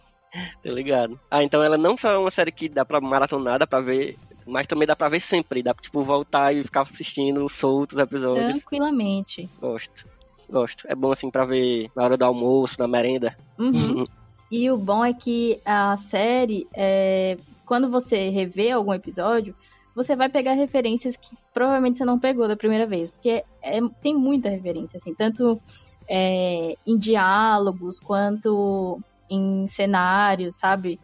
Tá 0.62 0.70
ligado? 0.70 1.18
Ah, 1.28 1.42
então 1.42 1.60
ela 1.60 1.76
não 1.76 1.96
só 1.96 2.12
é 2.12 2.16
uma 2.16 2.30
série 2.30 2.52
que 2.52 2.68
dá 2.68 2.84
pra 2.84 3.00
maratonar, 3.00 3.58
dá 3.58 3.66
pra 3.66 3.80
ver, 3.80 4.16
mas 4.46 4.64
também 4.64 4.86
dá 4.86 4.94
pra 4.94 5.08
ver 5.08 5.18
sempre. 5.18 5.60
Dá 5.60 5.74
pra, 5.74 5.82
tipo, 5.82 6.04
voltar 6.04 6.54
e 6.54 6.62
ficar 6.62 6.82
assistindo 6.82 7.48
soltos 7.48 7.98
episódios. 7.98 8.46
Tranquilamente. 8.46 9.50
Gosto. 9.60 10.06
Gosto. 10.50 10.84
É 10.88 10.94
bom, 10.94 11.12
assim, 11.12 11.30
pra 11.30 11.44
ver 11.44 11.90
na 11.94 12.02
hora 12.04 12.16
do 12.16 12.24
almoço, 12.24 12.76
na 12.78 12.88
merenda. 12.88 13.36
Uhum. 13.58 14.04
E 14.50 14.68
o 14.70 14.76
bom 14.76 15.04
é 15.04 15.12
que 15.14 15.60
a 15.64 15.96
série, 15.96 16.66
é, 16.74 17.36
quando 17.64 17.88
você 17.88 18.28
revê 18.30 18.70
algum 18.72 18.92
episódio, 18.92 19.54
você 19.94 20.16
vai 20.16 20.28
pegar 20.28 20.54
referências 20.54 21.16
que 21.16 21.30
provavelmente 21.54 21.98
você 21.98 22.04
não 22.04 22.18
pegou 22.18 22.48
da 22.48 22.56
primeira 22.56 22.86
vez. 22.86 23.12
Porque 23.12 23.44
é, 23.62 23.80
tem 24.02 24.14
muita 24.16 24.48
referência, 24.48 24.96
assim, 24.96 25.14
tanto 25.14 25.60
é, 26.08 26.74
em 26.84 26.98
diálogos 26.98 28.00
quanto 28.00 29.00
em 29.28 29.68
cenários, 29.68 30.56
sabe? 30.56 30.98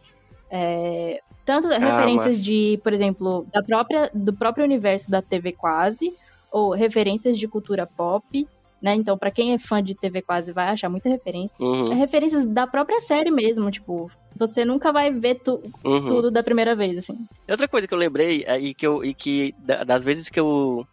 É, 0.51 1.21
tanto 1.45 1.69
Ah, 1.73 1.79
referências 1.79 2.39
mas- 2.39 2.41
de, 2.45 2.81
por 2.83 2.93
exemplo, 2.93 3.47
da 3.53 3.63
própria, 3.63 4.11
do 4.13 4.33
próprio 4.33 4.65
universo 4.65 5.09
da 5.09 5.23
TV 5.23 5.53
Quase, 5.53 6.13
ou 6.51 6.71
referências 6.73 7.39
de 7.39 7.47
cultura 7.47 7.87
pop, 7.87 8.47
né? 8.81 8.95
Então, 8.95 9.17
pra 9.17 9.31
quem 9.31 9.53
é 9.53 9.59
fã 9.59 9.83
de 9.83 9.95
TV 9.95 10.23
Quase, 10.23 10.53
vai 10.53 10.69
achar 10.69 10.89
muita 10.89 11.09
referência. 11.09 11.57
Uhum, 11.65 11.87
É 11.91 11.95
referências 11.95 12.45
da 12.45 12.67
própria 12.67 13.01
série 13.01 13.31
mesmo, 13.31 13.71
tipo, 13.71 14.11
você 14.39 14.65
nunca 14.65 14.93
vai 14.93 15.11
ver 15.13 15.37
tu- 15.37 15.63
uhum. 15.85 16.07
tudo 16.07 16.31
da 16.31 16.43
primeira 16.43 16.75
vez, 16.77 16.99
assim. 16.99 17.27
Outra 17.49 17.67
coisa 17.67 17.87
que 17.87 17.95
eu 17.95 17.99
lembrei 17.99 18.45
é, 18.47 18.59
e 18.59 18.75
que, 18.75 18.87
eu, 18.87 19.05
e 19.05 19.15
que 19.15 19.55
da- 19.59 19.83
das 19.85 20.03
vezes 20.05 20.29
que 20.29 20.39
eu, 20.39 20.87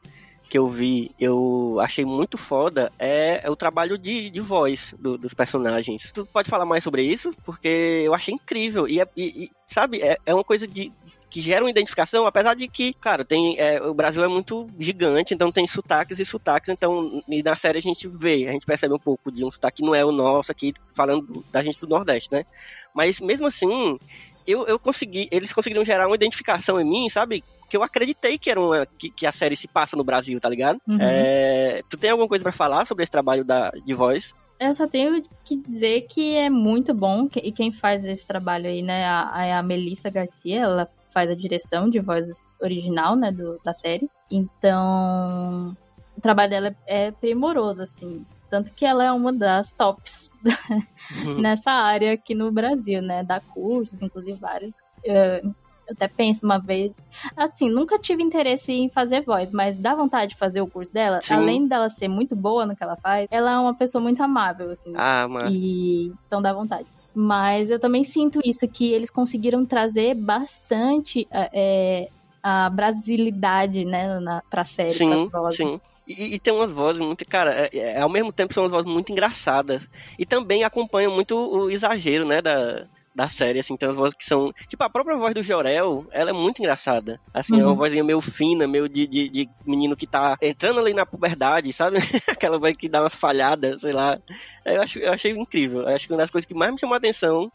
que 0.49 0.57
eu 0.57 0.67
vi, 0.67 1.11
eu 1.19 1.77
achei 1.81 2.05
muito 2.05 2.37
foda 2.37 2.91
é, 2.99 3.41
é 3.43 3.49
o 3.49 3.55
trabalho 3.55 3.97
de, 3.97 4.29
de 4.29 4.39
voz 4.39 4.93
do- 4.99 5.17
dos 5.17 5.33
personagens. 5.33 6.11
Tu 6.13 6.25
pode 6.27 6.49
falar 6.49 6.65
mais 6.65 6.83
sobre 6.83 7.01
isso? 7.03 7.31
Porque 7.43 7.67
eu 8.05 8.13
achei 8.13 8.33
incrível. 8.33 8.87
E, 8.87 8.99
é- 9.01 9.07
e- 9.17 9.45
e, 9.45 9.51
sabe, 9.67 10.01
é, 10.01 10.17
é 10.25 10.33
uma 10.33 10.43
coisa 10.43 10.67
de 10.67 10.91
que 11.33 11.41
gera 11.41 11.63
uma 11.63 11.69
identificação, 11.71 12.27
apesar 12.27 12.53
de 12.53 12.67
que, 12.67 12.93
cara, 12.93 13.25
tem, 13.25 13.59
é, 13.59 13.81
o 13.81 13.91
Brasil 13.91 14.23
é 14.23 14.27
muito 14.27 14.67
gigante, 14.77 15.33
então 15.33 15.51
tem 15.51 15.65
sotaques 15.65 16.19
e 16.19 16.25
sotaques, 16.27 16.69
então 16.69 17.23
e 17.27 17.41
na 17.41 17.55
série 17.55 17.79
a 17.79 17.81
gente 17.81 18.07
vê, 18.07 18.45
a 18.47 18.51
gente 18.51 18.67
percebe 18.67 18.93
um 18.93 18.99
pouco 18.99 19.31
de 19.31 19.43
um 19.43 19.49
sotaque 19.49 19.77
que 19.77 19.83
não 19.83 19.95
é 19.95 20.05
o 20.05 20.11
nosso 20.11 20.51
aqui, 20.51 20.75
falando 20.95 21.43
da 21.51 21.63
gente 21.63 21.79
do 21.79 21.87
Nordeste, 21.87 22.31
né? 22.31 22.45
Mas 22.93 23.19
mesmo 23.19 23.47
assim, 23.47 23.97
eu, 24.45 24.67
eu 24.67 24.77
consegui, 24.77 25.27
eles 25.31 25.51
conseguiram 25.51 25.83
gerar 25.83 26.05
uma 26.05 26.15
identificação 26.15 26.79
em 26.79 26.83
mim, 26.85 27.09
sabe? 27.09 27.43
Que 27.67 27.75
eu 27.75 27.81
acreditei 27.81 28.37
que 28.37 28.51
era 28.51 28.61
uma 28.61 28.85
que, 28.85 29.09
que 29.09 29.25
a 29.25 29.31
série 29.31 29.55
se 29.55 29.67
passa 29.67 29.97
no 29.97 30.03
Brasil, 30.03 30.39
tá 30.39 30.47
ligado? 30.47 30.79
Uhum. 30.87 30.99
É, 31.01 31.81
tu 31.89 31.97
tem 31.97 32.11
alguma 32.11 32.29
coisa 32.29 32.43
pra 32.43 32.51
falar 32.51 32.85
sobre 32.85 33.01
esse 33.05 33.11
trabalho 33.11 33.43
da, 33.43 33.71
de 33.71 33.93
voz? 33.95 34.35
Eu 34.59 34.71
só 34.75 34.87
tenho 34.87 35.19
que 35.43 35.55
dizer 35.55 36.01
que 36.01 36.35
é 36.35 36.47
muito 36.47 36.93
bom, 36.93 37.27
que- 37.27 37.39
e 37.39 37.51
quem 37.51 37.71
faz 37.71 38.05
esse 38.05 38.27
trabalho 38.27 38.67
aí, 38.67 38.83
né, 38.83 39.03
a, 39.07 39.57
a 39.59 39.63
Melissa 39.63 40.11
Garcia, 40.11 40.59
ela 40.61 40.87
faz 41.13 41.29
a 41.29 41.35
direção 41.35 41.89
de 41.89 41.99
voz 41.99 42.51
original, 42.61 43.15
né, 43.15 43.31
do, 43.31 43.59
da 43.63 43.73
série. 43.73 44.09
Então, 44.29 45.77
o 46.17 46.21
trabalho 46.21 46.49
dela 46.49 46.75
é 46.87 47.11
primoroso, 47.11 47.83
assim. 47.83 48.25
Tanto 48.49 48.73
que 48.73 48.85
ela 48.85 49.03
é 49.03 49.11
uma 49.11 49.31
das 49.31 49.73
tops 49.73 50.29
nessa 51.39 51.71
área 51.71 52.13
aqui 52.13 52.35
no 52.35 52.51
Brasil, 52.51 53.01
né? 53.01 53.23
Dá 53.23 53.39
cursos, 53.39 54.01
inclusive 54.01 54.37
vários. 54.39 54.83
Eu 55.03 55.53
até 55.89 56.07
penso 56.07 56.45
uma 56.45 56.59
vez. 56.59 56.97
Assim, 57.35 57.69
nunca 57.69 57.97
tive 57.97 58.21
interesse 58.23 58.71
em 58.71 58.89
fazer 58.89 59.21
voz, 59.21 59.51
mas 59.51 59.77
dá 59.77 59.95
vontade 59.95 60.31
de 60.31 60.37
fazer 60.37 60.61
o 60.61 60.67
curso 60.67 60.93
dela. 60.93 61.19
Sim. 61.21 61.33
Além 61.33 61.67
dela 61.67 61.89
ser 61.89 62.07
muito 62.07 62.35
boa 62.35 62.65
no 62.65 62.75
que 62.75 62.83
ela 62.83 62.95
faz, 62.95 63.27
ela 63.31 63.51
é 63.51 63.57
uma 63.57 63.75
pessoa 63.75 64.01
muito 64.01 64.21
amável, 64.21 64.71
assim. 64.71 64.93
Ah, 64.95 65.27
mas. 65.29 65.51
E 65.51 66.13
então 66.27 66.41
dá 66.41 66.53
vontade. 66.53 66.87
Mas 67.15 67.69
eu 67.69 67.79
também 67.79 68.03
sinto 68.03 68.39
isso, 68.43 68.67
que 68.67 68.91
eles 68.91 69.09
conseguiram 69.09 69.65
trazer 69.65 70.15
bastante 70.15 71.27
é, 71.31 72.09
a 72.41 72.69
brasilidade, 72.69 73.85
né, 73.85 74.19
na, 74.19 74.41
pra 74.49 74.65
série, 74.65 74.97
Sim, 74.97 75.29
pras 75.29 75.31
vozes. 75.31 75.57
sim. 75.57 75.79
E, 76.05 76.35
e 76.35 76.39
tem 76.39 76.53
umas 76.53 76.71
vozes 76.71 77.01
muito, 77.01 77.25
cara, 77.25 77.53
é- 77.53 77.77
é- 77.77 78.01
ao 78.01 78.09
mesmo 78.09 78.33
tempo 78.33 78.53
são 78.53 78.63
umas 78.63 78.71
vozes 78.71 78.91
muito 78.91 79.11
engraçadas. 79.11 79.87
E 80.19 80.25
também 80.25 80.63
acompanham 80.63 81.13
muito 81.13 81.35
o 81.37 81.69
exagero, 81.69 82.25
né, 82.25 82.41
da, 82.41 82.85
da 83.15 83.29
série, 83.29 83.59
assim, 83.59 83.77
tem 83.77 83.87
umas 83.87 83.95
vozes 83.97 84.15
que 84.15 84.25
são... 84.25 84.51
Tipo, 84.67 84.83
a 84.83 84.89
própria 84.89 85.15
voz 85.15 85.33
do 85.35 85.43
Jorel, 85.43 86.05
ela 86.11 86.31
é 86.31 86.33
muito 86.33 86.59
engraçada. 86.59 87.19
Assim, 87.33 87.59
é 87.59 87.63
uma 87.63 87.71
Uhum. 87.71 87.75
vozinha 87.75 88.03
meio 88.03 88.19
fina, 88.21 88.67
meio 88.67 88.89
de, 88.89 89.05
de, 89.05 89.29
de 89.29 89.49
menino 89.65 89.95
que 89.95 90.07
tá 90.07 90.35
entrando 90.41 90.79
ali 90.79 90.93
na 90.93 91.05
puberdade, 91.05 91.71
sabe? 91.73 91.97
Aquela 92.27 92.57
voz 92.57 92.75
que 92.75 92.89
dá 92.89 93.01
umas 93.01 93.13
falhadas, 93.15 93.79
sei 93.81 93.91
lá. 93.93 94.19
Eu, 94.65 94.81
acho, 94.81 94.97
eu 94.99 95.11
achei 95.13 95.31
incrível. 95.31 95.81
Eu 95.81 95.95
acho 95.95 96.07
que 96.07 96.13
uma 96.13 96.17
das 96.19 96.29
coisas 96.31 96.47
que 96.47 96.53
mais 96.55 96.71
me 96.71 96.79
chamou 96.79 96.95
a 96.95 96.97
atenção 96.97 97.51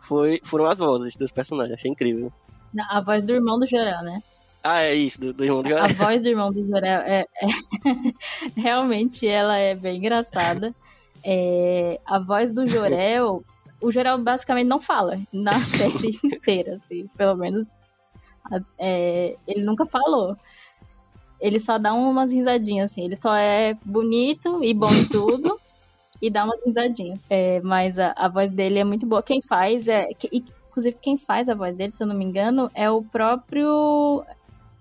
foi, 0.00 0.40
foram 0.44 0.64
as 0.66 0.78
vozes 0.78 1.14
dos 1.16 1.30
personagens. 1.30 1.78
Achei 1.78 1.90
incrível. 1.90 2.32
A 2.90 3.00
voz 3.00 3.22
do 3.22 3.32
irmão 3.34 3.58
do 3.58 3.66
Jorel, 3.66 4.02
né? 4.02 4.22
Ah, 4.62 4.80
é 4.82 4.94
isso, 4.94 5.20
do, 5.20 5.32
do 5.34 5.44
irmão 5.44 5.60
do 5.62 5.66
A 5.66 5.80
Jorel. 5.80 5.94
voz 5.96 6.22
do 6.22 6.28
irmão 6.28 6.50
do 6.52 6.66
Jorel 6.66 7.00
é, 7.02 7.20
é- 7.42 7.46
realmente 8.60 9.26
ela 9.26 9.56
é 9.58 9.74
bem 9.74 9.98
engraçada. 9.98 10.74
É, 11.22 12.00
a 12.06 12.18
voz 12.18 12.50
do 12.52 12.66
Jorel, 12.68 13.44
o 13.80 13.92
Jorel 13.92 14.18
basicamente 14.18 14.66
não 14.66 14.80
fala 14.80 15.20
na 15.32 15.58
série 15.64 16.18
inteira, 16.24 16.80
assim, 16.84 17.06
pelo 17.16 17.36
menos 17.36 17.66
é, 18.78 19.36
ele 19.46 19.64
nunca 19.64 19.86
falou. 19.86 20.36
Ele 21.40 21.60
só 21.60 21.78
dá 21.78 21.92
umas 21.92 22.32
risadinhas, 22.32 22.90
assim, 22.92 23.04
ele 23.04 23.16
só 23.16 23.34
é 23.34 23.74
bonito 23.84 24.62
e 24.62 24.72
bom 24.72 24.92
em 24.92 25.06
tudo 25.06 25.60
e 26.22 26.30
dá 26.30 26.44
umas 26.44 26.62
risadinhas. 26.64 27.20
É, 27.28 27.60
mas 27.60 27.98
a, 27.98 28.12
a 28.16 28.28
voz 28.28 28.50
dele 28.50 28.78
é 28.78 28.84
muito 28.84 29.06
boa. 29.06 29.22
Quem 29.22 29.42
faz 29.42 29.88
é. 29.88 30.06
que- 30.14 30.30
inclusive, 30.32 30.96
quem 31.00 31.18
faz 31.18 31.48
a 31.48 31.54
voz 31.54 31.76
dele, 31.76 31.92
se 31.92 32.02
eu 32.02 32.06
não 32.06 32.14
me 32.16 32.24
engano, 32.24 32.70
é 32.74 32.90
o 32.90 33.02
próprio 33.02 34.24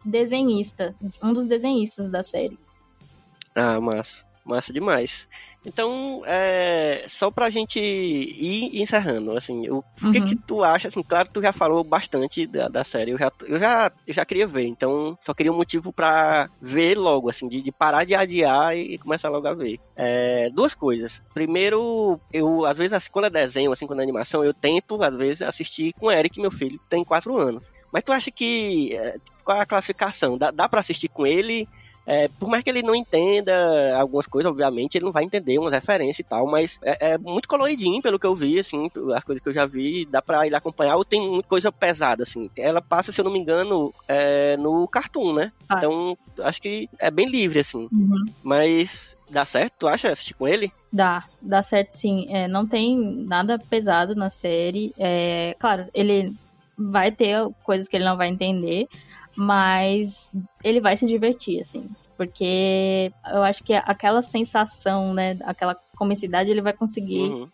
desenhista, 0.06 0.96
um 1.22 1.34
dos 1.34 1.46
desenhistas 1.46 2.10
da 2.10 2.24
série. 2.24 2.58
Ah, 3.56 3.80
massa. 3.80 4.24
Massa 4.46 4.74
demais. 4.74 5.28
Então, 5.66 6.22
é, 6.26 7.06
só 7.10 7.32
pra 7.32 7.50
gente 7.50 7.80
ir 7.80 8.82
encerrando, 8.82 9.38
assim, 9.38 9.70
o 9.70 9.84
o 10.04 10.12
que 10.12 10.20
Uhum. 10.20 10.26
que 10.26 10.36
tu 10.36 10.64
acha, 10.64 10.88
assim, 10.90 11.02
claro 11.02 11.28
que 11.28 11.34
tu 11.34 11.42
já 11.42 11.54
falou 11.54 11.84
bastante 11.84 12.46
da, 12.46 12.68
da 12.68 12.84
série, 12.84 13.12
eu 13.12 13.18
já, 13.18 13.32
eu, 13.46 13.60
já, 13.60 13.92
eu 14.06 14.14
já 14.14 14.26
queria 14.26 14.46
ver, 14.46 14.66
então 14.68 15.18
só 15.22 15.34
queria 15.34 15.52
um 15.52 15.56
motivo 15.56 15.94
pra 15.94 16.50
ver 16.62 16.98
logo, 16.98 17.30
assim, 17.30 17.48
de, 17.48 17.62
de 17.62 17.72
parar 17.72 18.04
de 18.04 18.14
adiar 18.14 18.76
e 18.78 18.98
começar 18.98 19.30
logo 19.30 19.48
a 19.48 19.54
ver. 19.54 19.78
É, 19.96 20.50
duas 20.54 20.74
coisas. 20.74 21.22
Primeiro, 21.34 22.20
eu, 22.32 22.66
às 22.66 22.78
vezes, 22.78 22.94
assim, 22.94 23.10
quando 23.12 23.26
é 23.26 23.30
desenho, 23.30 23.72
assim, 23.72 23.88
quando 23.88 24.00
é 24.00 24.04
animação, 24.04 24.44
eu 24.44 24.54
tento, 24.54 25.02
às 25.02 25.16
vezes, 25.16 25.42
assistir 25.42 25.94
com 25.94 26.08
o 26.08 26.12
Eric, 26.12 26.40
meu 26.42 26.52
filho, 26.52 26.78
que 26.80 26.90
tem 26.90 27.04
quatro 27.04 27.38
anos. 27.38 27.64
Mas 27.92 28.04
tu 28.04 28.12
acha 28.12 28.32
que, 28.32 28.96
é, 28.96 29.16
qual 29.46 29.58
é 29.58 29.62
a 29.62 29.66
classificação? 29.66 30.38
Dá, 30.38 30.52
dá 30.52 30.68
pra 30.68 30.80
assistir 30.82 31.08
com 31.08 31.26
ele? 31.28 31.68
É, 32.06 32.28
por 32.40 32.50
mais 32.50 32.64
que 32.64 32.70
ele 32.70 32.84
não 32.84 32.94
entenda 32.94 33.54
algumas 33.98 34.28
coisas, 34.28 34.52
obviamente, 34.52 34.98
ele 34.98 35.06
não 35.06 35.12
vai 35.12 35.24
entender 35.24 35.58
umas 35.58 35.74
referências 35.74 36.20
e 36.20 36.24
tal, 36.24 36.46
mas 36.48 36.80
é, 36.82 37.14
é 37.14 37.18
muito 37.18 37.48
coloridinho, 37.48 38.02
pelo 38.02 38.20
que 38.20 38.26
eu 38.26 38.36
vi, 38.36 38.60
assim, 38.60 38.90
as 39.16 39.24
coisas 39.24 39.42
que 39.42 39.50
eu 39.50 39.54
já 39.54 39.66
vi, 39.66 40.06
dá 40.06 40.22
pra 40.22 40.46
ele 40.46 40.56
acompanhar, 40.56 40.98
ou 40.98 41.06
tem 41.06 41.30
muita 41.30 41.48
coisa 41.48 41.72
pesada, 41.72 42.24
assim. 42.24 42.50
Ela 42.58 42.82
passa, 42.82 43.12
se 43.12 43.20
eu 43.22 43.26
não 43.26 43.32
me 43.32 43.40
engano, 43.40 43.94
é, 44.08 44.58
no 44.58 44.88
Cartoon, 44.88 45.34
né? 45.34 45.52
Passa. 45.68 45.86
Então, 45.86 46.18
acho 46.40 46.62
que 46.62 46.90
é 47.00 47.10
bem 47.10 47.30
livre, 47.30 47.60
assim. 47.60 47.88
Uhum. 47.92 48.26
Mas 48.44 49.16
dá 49.30 49.46
certo, 49.46 49.74
tu 49.80 49.88
acha, 49.88 50.12
assistir 50.12 50.34
com 50.34 50.48
ele? 50.48 50.72
Dá, 50.92 51.26
dá 51.42 51.64
certo 51.64 51.92
sim. 51.92 52.28
É, 52.30 52.48
não 52.48 52.68
tem 52.68 53.26
nada 53.26 53.58
pesado 53.58 54.16
na 54.16 54.30
série. 54.30 54.94
É, 54.98 55.56
claro, 55.60 55.88
ele 55.94 56.34
vai 56.78 57.12
ter 57.12 57.38
coisas 57.64 57.88
que 57.88 57.96
ele 57.96 58.06
não 58.06 58.18
vai 58.18 58.30
entender, 58.30 58.88
mas 59.36 60.32
ele 60.64 60.80
vai 60.82 60.96
se 60.98 61.06
divertir, 61.06 61.62
assim. 61.62 61.88
Porque 62.18 63.12
eu 63.32 63.44
acho 63.44 63.64
que 63.64 63.74
aquela 63.74 64.22
sensação, 64.22 65.14
né, 65.14 65.38
aquela 65.44 65.76
comicidade, 65.98 66.50
ele 66.50 66.62
vai 66.62 66.74
conseguir 66.74 67.20
Uhum. 67.22 67.50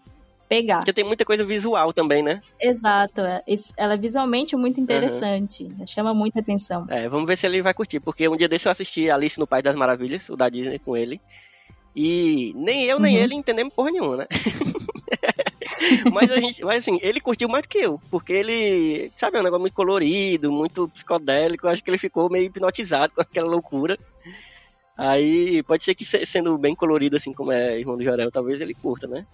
pegar. 0.50 0.80
Porque 0.80 0.94
tem 0.94 1.04
muita 1.06 1.24
coisa 1.24 1.46
visual 1.46 1.94
também, 1.94 2.22
né? 2.22 2.42
Exato. 2.62 3.22
é, 3.22 3.42
Ela 3.78 3.94
é 3.94 3.98
visualmente 3.98 4.56
muito 4.56 4.80
interessante. 4.80 5.68
Chama 5.88 6.14
muita 6.14 6.40
atenção. 6.42 6.86
É, 6.90 7.08
vamos 7.08 7.26
ver 7.28 7.38
se 7.38 7.46
ele 7.46 7.62
vai 7.62 7.74
curtir, 7.74 8.00
porque 8.00 8.28
um 8.28 8.36
dia 8.36 8.50
desse 8.50 8.68
eu 8.68 8.72
assisti 8.72 9.10
Alice 9.10 9.40
no 9.40 9.48
País 9.48 9.64
das 9.64 9.76
Maravilhas, 9.76 10.28
o 10.30 10.36
da 10.36 10.50
Disney 10.50 10.78
com 10.80 10.96
ele. 10.98 11.22
E 11.96 12.54
nem 12.56 12.84
eu, 12.86 13.00
nem 13.00 13.16
Uhum. 13.18 13.24
ele 13.24 13.36
entendemos 13.36 13.74
porra 13.74 13.92
nenhuma, 13.92 14.18
né? 14.18 14.28
mas, 16.12 16.32
a 16.32 16.40
gente, 16.40 16.64
mas 16.64 16.80
assim, 16.80 17.00
ele 17.02 17.20
curtiu 17.20 17.48
mais 17.50 17.64
do 17.64 17.70
que 17.70 17.78
eu, 17.80 18.00
porque 18.10 18.34
ele, 18.34 19.12
sabe, 19.16 19.38
é 19.38 19.40
um 19.40 19.44
negócio 19.44 19.62
muito 19.62 19.74
colorido, 19.74 20.52
muito 20.52 20.88
psicodélico, 20.90 21.68
acho 21.68 21.84
que 21.84 21.90
ele 21.90 21.98
ficou 21.98 22.30
meio 22.30 22.46
hipnotizado 22.46 23.14
com 23.14 23.22
aquela 23.22 23.48
loucura. 23.50 23.98
Aí 24.98 25.64
pode 25.64 25.84
ser 25.84 25.96
que 25.96 26.04
se- 26.04 26.26
sendo 26.26 26.58
bem 26.58 26.76
colorido, 26.76 27.16
assim 27.16 27.32
como 27.32 27.52
é 27.52 27.80
Irmão 27.80 27.96
do 27.96 28.04
Jorel, 28.04 28.32
talvez 28.32 28.60
ele 28.60 28.74
curta, 28.74 29.08
né? 29.08 29.26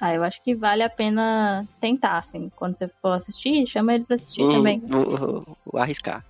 Ah, 0.00 0.14
eu 0.14 0.22
acho 0.22 0.40
que 0.44 0.54
vale 0.54 0.84
a 0.84 0.88
pena 0.88 1.66
tentar, 1.80 2.18
assim. 2.18 2.48
Quando 2.54 2.78
você 2.78 2.88
for 3.02 3.10
assistir, 3.14 3.66
chama 3.66 3.94
ele 3.94 4.04
pra 4.04 4.14
assistir 4.14 4.42
Uhum, 4.42 4.52
também. 4.52 4.80
Vou, 4.86 5.04
vou- 5.10 5.44
vou 5.66 5.80
arriscar. 5.82 6.24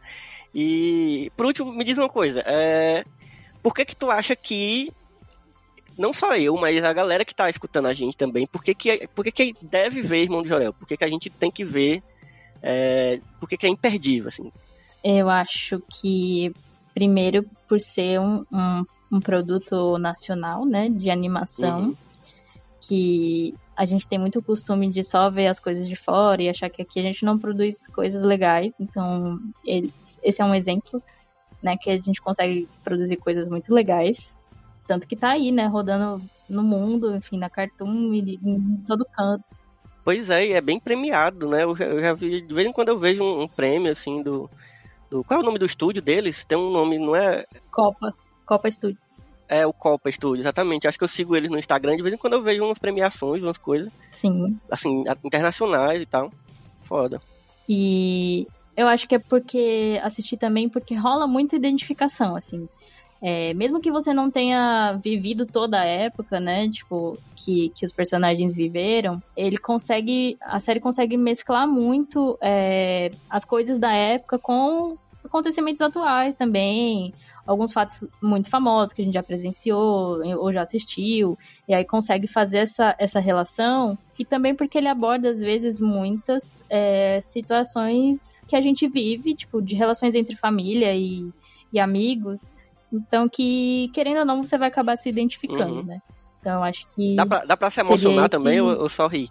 E, 0.54 1.31
por 1.37 1.44
último, 1.44 1.70
me 1.70 1.85
diz 1.85 1.98
uma 1.98 2.09
coisa. 2.09 2.42
É, 2.46 3.04
por 3.62 3.74
que 3.74 3.85
que 3.85 3.94
tu 3.94 4.11
acha 4.11 4.35
que, 4.35 4.90
não 5.98 6.12
só 6.12 6.37
eu, 6.37 6.56
mas 6.56 6.82
a 6.82 6.92
galera 6.92 7.24
que 7.24 7.34
tá 7.34 7.50
escutando 7.50 7.87
a 7.87 7.92
gente 7.94 8.16
também, 8.16 8.46
por 8.46 8.62
que 8.62 8.74
que, 8.74 9.08
por 9.08 9.24
que, 9.24 9.32
que 9.32 9.56
deve 9.61 10.00
ver 10.00 10.22
Irmão 10.22 10.42
do 10.42 10.48
Jorel? 10.48 10.72
Por 10.72 10.87
que, 10.87 10.96
que 10.96 11.04
a 11.04 11.08
gente 11.08 11.28
tem 11.28 11.50
que 11.50 11.64
ver? 11.64 12.02
É, 12.62 13.20
por 13.40 13.48
que, 13.48 13.56
que 13.56 13.66
é 13.66 13.68
imperdível, 13.68 14.28
assim? 14.28 14.52
Eu 15.02 15.28
acho 15.28 15.82
que, 15.88 16.52
primeiro, 16.94 17.44
por 17.68 17.80
ser 17.80 18.20
um, 18.20 18.44
um, 18.52 18.84
um 19.12 19.20
produto 19.20 19.98
nacional, 19.98 20.64
né, 20.64 20.88
de 20.88 21.11
animação, 21.11 21.80
Uhum. 21.80 21.96
que 22.80 23.54
a 23.76 23.84
gente 23.84 24.08
tem 24.08 24.18
muito 24.18 24.42
costume 24.42 24.90
de 24.90 25.04
só 25.04 25.30
ver 25.30 25.46
as 25.48 25.61
coisas 25.61 25.88
de 25.88 25.94
fora 25.96 26.42
e 26.42 26.48
achar 26.48 26.68
que 26.68 26.82
aqui 26.82 26.98
a 26.98 27.02
gente 27.02 27.24
não 27.24 27.38
produz 27.38 27.87
coisas 27.88 28.24
legais. 28.24 28.72
Então, 28.80 29.38
eles, 29.64 30.18
esse 30.22 30.42
é 30.42 30.44
um 30.44 30.54
exemplo, 30.54 31.02
né, 31.62 31.76
que 31.76 31.90
a 31.90 31.98
gente 31.98 32.20
consegue 32.20 32.68
produzir 32.82 33.16
coisas 33.16 33.48
muito 33.48 33.72
legais. 33.72 34.37
Tanto 34.88 35.07
que 35.07 35.14
tá 35.14 35.33
aí, 35.33 35.53
né, 35.53 35.66
rodando 35.66 36.22
no 36.48 36.62
mundo, 36.62 37.14
enfim, 37.14 37.38
na 37.38 37.51
Cartoon 37.51 38.14
e 38.14 38.40
em 38.42 38.83
todo 38.87 39.05
canto. 39.05 39.44
Pois 40.03 40.31
é, 40.31 40.46
e 40.46 40.53
é 40.55 40.61
bem 40.62 40.81
premiado, 40.81 41.46
né? 41.46 41.64
Eu 41.64 41.77
já, 41.77 41.85
eu 41.85 42.01
já 42.01 42.14
vi, 42.14 42.40
de 42.40 42.55
vez 42.55 42.66
em 42.66 42.72
quando 42.72 42.88
eu 42.88 42.98
vejo 42.98 43.22
um, 43.22 43.42
um 43.42 43.46
prêmio, 43.46 43.92
assim, 43.92 44.22
do, 44.22 44.48
do. 45.11 45.22
Qual 45.22 45.38
é 45.38 45.42
o 45.42 45.44
nome 45.44 45.59
do 45.59 45.66
estúdio 45.66 46.01
deles? 46.01 46.42
Tem 46.42 46.57
um 46.57 46.70
nome, 46.70 46.98
não 46.98 47.14
é? 47.14 47.44
Copa. 47.70 48.14
Copa 48.46 48.70
Studio. 48.70 48.96
É 49.46 49.66
o 49.66 49.72
Copa 49.74 50.11
Studio, 50.11 50.40
exatamente. 50.40 50.88
Acho 50.88 50.96
que 50.96 51.05
eu 51.05 51.09
sigo 51.09 51.37
eles 51.37 51.51
no 51.51 51.59
Instagram. 51.59 51.94
De 51.94 52.03
vez 52.03 52.14
em 52.14 52.18
quando 52.18 52.33
eu 52.33 52.42
vejo 52.42 52.64
umas 52.64 52.79
premiações, 52.79 53.42
umas 53.42 53.59
coisas. 53.59 53.92
Sim. 54.11 54.59
Assim, 54.70 55.05
internacionais 55.22 56.01
e 56.01 56.07
tal. 56.07 56.33
Foda. 56.85 57.20
E 57.68 58.48
eu 58.74 58.88
acho 58.88 59.07
que 59.07 59.16
é 59.16 59.18
porque 59.18 60.01
assisti 60.03 60.38
também 60.38 60.70
porque 60.70 60.94
rola 60.94 61.27
muita 61.27 61.57
identificação, 61.57 62.35
assim. 62.35 62.66
É, 63.20 63.52
mesmo 63.54 63.81
que 63.81 63.90
você 63.90 64.14
não 64.14 64.31
tenha 64.31 64.98
vivido 65.02 65.44
toda 65.44 65.81
a 65.81 65.85
época, 65.85 66.38
né? 66.38 66.68
Tipo, 66.68 67.18
que, 67.35 67.70
que 67.70 67.85
os 67.85 67.92
personagens 67.92 68.54
viveram, 68.54 69.22
ele 69.37 69.59
consegue. 69.59 70.37
A 70.40 70.61
série 70.61 70.81
consegue 70.81 71.16
mesclar 71.16 71.66
muito 71.66 72.38
é, 72.40 73.11
as 73.28 73.44
coisas 73.44 73.78
da 73.78 73.92
época 73.92 74.38
com 74.38 74.96
acontecimentos 75.24 75.83
atuais 75.83 76.37
também 76.37 77.12
alguns 77.48 77.72
fatos 77.72 78.07
muito 78.22 78.50
famosos 78.50 78.92
que 78.92 79.00
a 79.00 79.04
gente 79.07 79.14
já 79.14 79.22
presenciou 79.22 80.20
ou 80.37 80.52
já 80.52 80.61
assistiu, 80.61 81.37
e 81.66 81.72
aí 81.72 81.83
consegue 81.83 82.28
fazer 82.28 82.59
essa, 82.59 82.94
essa 82.98 83.18
relação, 83.18 83.96
e 84.18 84.24
também 84.24 84.54
porque 84.54 84.76
ele 84.76 84.87
aborda, 84.87 85.31
às 85.31 85.40
vezes, 85.40 85.81
muitas 85.81 86.62
é, 86.68 87.20
situações 87.22 88.42
que 88.46 88.54
a 88.54 88.61
gente 88.61 88.87
vive, 88.87 89.33
tipo, 89.33 89.62
de 89.62 89.74
relações 89.74 90.14
entre 90.14 90.37
família 90.37 90.94
e, 90.94 91.33
e 91.72 91.81
amigos, 91.81 92.52
então 92.92 93.29
que, 93.29 93.90
querendo 93.92 94.18
ou 94.18 94.24
não, 94.24 94.42
você 94.42 94.57
vai 94.57 94.68
acabar 94.68 94.96
se 94.96 95.09
identificando, 95.09 95.77
uhum. 95.77 95.85
né? 95.85 96.03
Então, 96.40 96.55
eu 96.55 96.62
acho 96.62 96.87
que. 96.88 97.16
Dá 97.16 97.27
pra, 97.27 97.44
dá 97.44 97.57
pra 97.57 97.70
se 97.70 97.81
emocionar 97.81 98.27
esse... 98.27 98.37
também 98.37 98.61
ou, 98.61 98.83
ou 98.83 98.88
só 98.88 99.07
rir? 99.07 99.29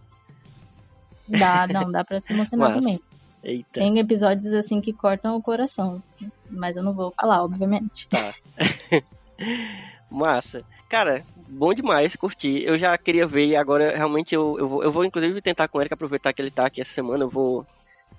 Dá, 1.28 1.68
não, 1.68 1.92
dá 1.92 2.04
pra 2.04 2.22
se 2.22 2.34
emocionar 2.34 2.70
Mas... 2.72 2.80
também. 2.80 3.02
Eita. 3.44 3.80
Tem 3.80 3.98
episódios 4.00 4.52
assim 4.54 4.82
que 4.82 4.92
cortam 4.92 5.36
o 5.36 5.42
coração. 5.42 6.02
Mas 6.50 6.76
eu 6.76 6.84
não 6.84 6.94
vou 6.94 7.14
falar, 7.20 7.44
obviamente. 7.44 8.08
Tá. 8.10 8.34
Massa. 10.10 10.64
Cara, 10.90 11.24
bom 11.48 11.74
demais, 11.74 12.16
curti. 12.16 12.64
Eu 12.64 12.78
já 12.78 12.98
queria 12.98 13.28
ver 13.28 13.48
e 13.48 13.56
agora 13.56 13.96
realmente 13.96 14.34
eu, 14.34 14.58
eu, 14.58 14.68
vou, 14.68 14.84
eu 14.84 14.92
vou 14.92 15.04
inclusive 15.06 15.42
tentar 15.42 15.68
com 15.68 15.78
o 15.78 15.82
Eric 15.82 15.94
aproveitar 15.94 16.34
que 16.34 16.42
ele 16.42 16.52
tá 16.52 16.66
aqui 16.66 16.82
essa 16.82 16.94
semana, 16.94 17.24
eu 17.24 17.30
vou, 17.30 17.66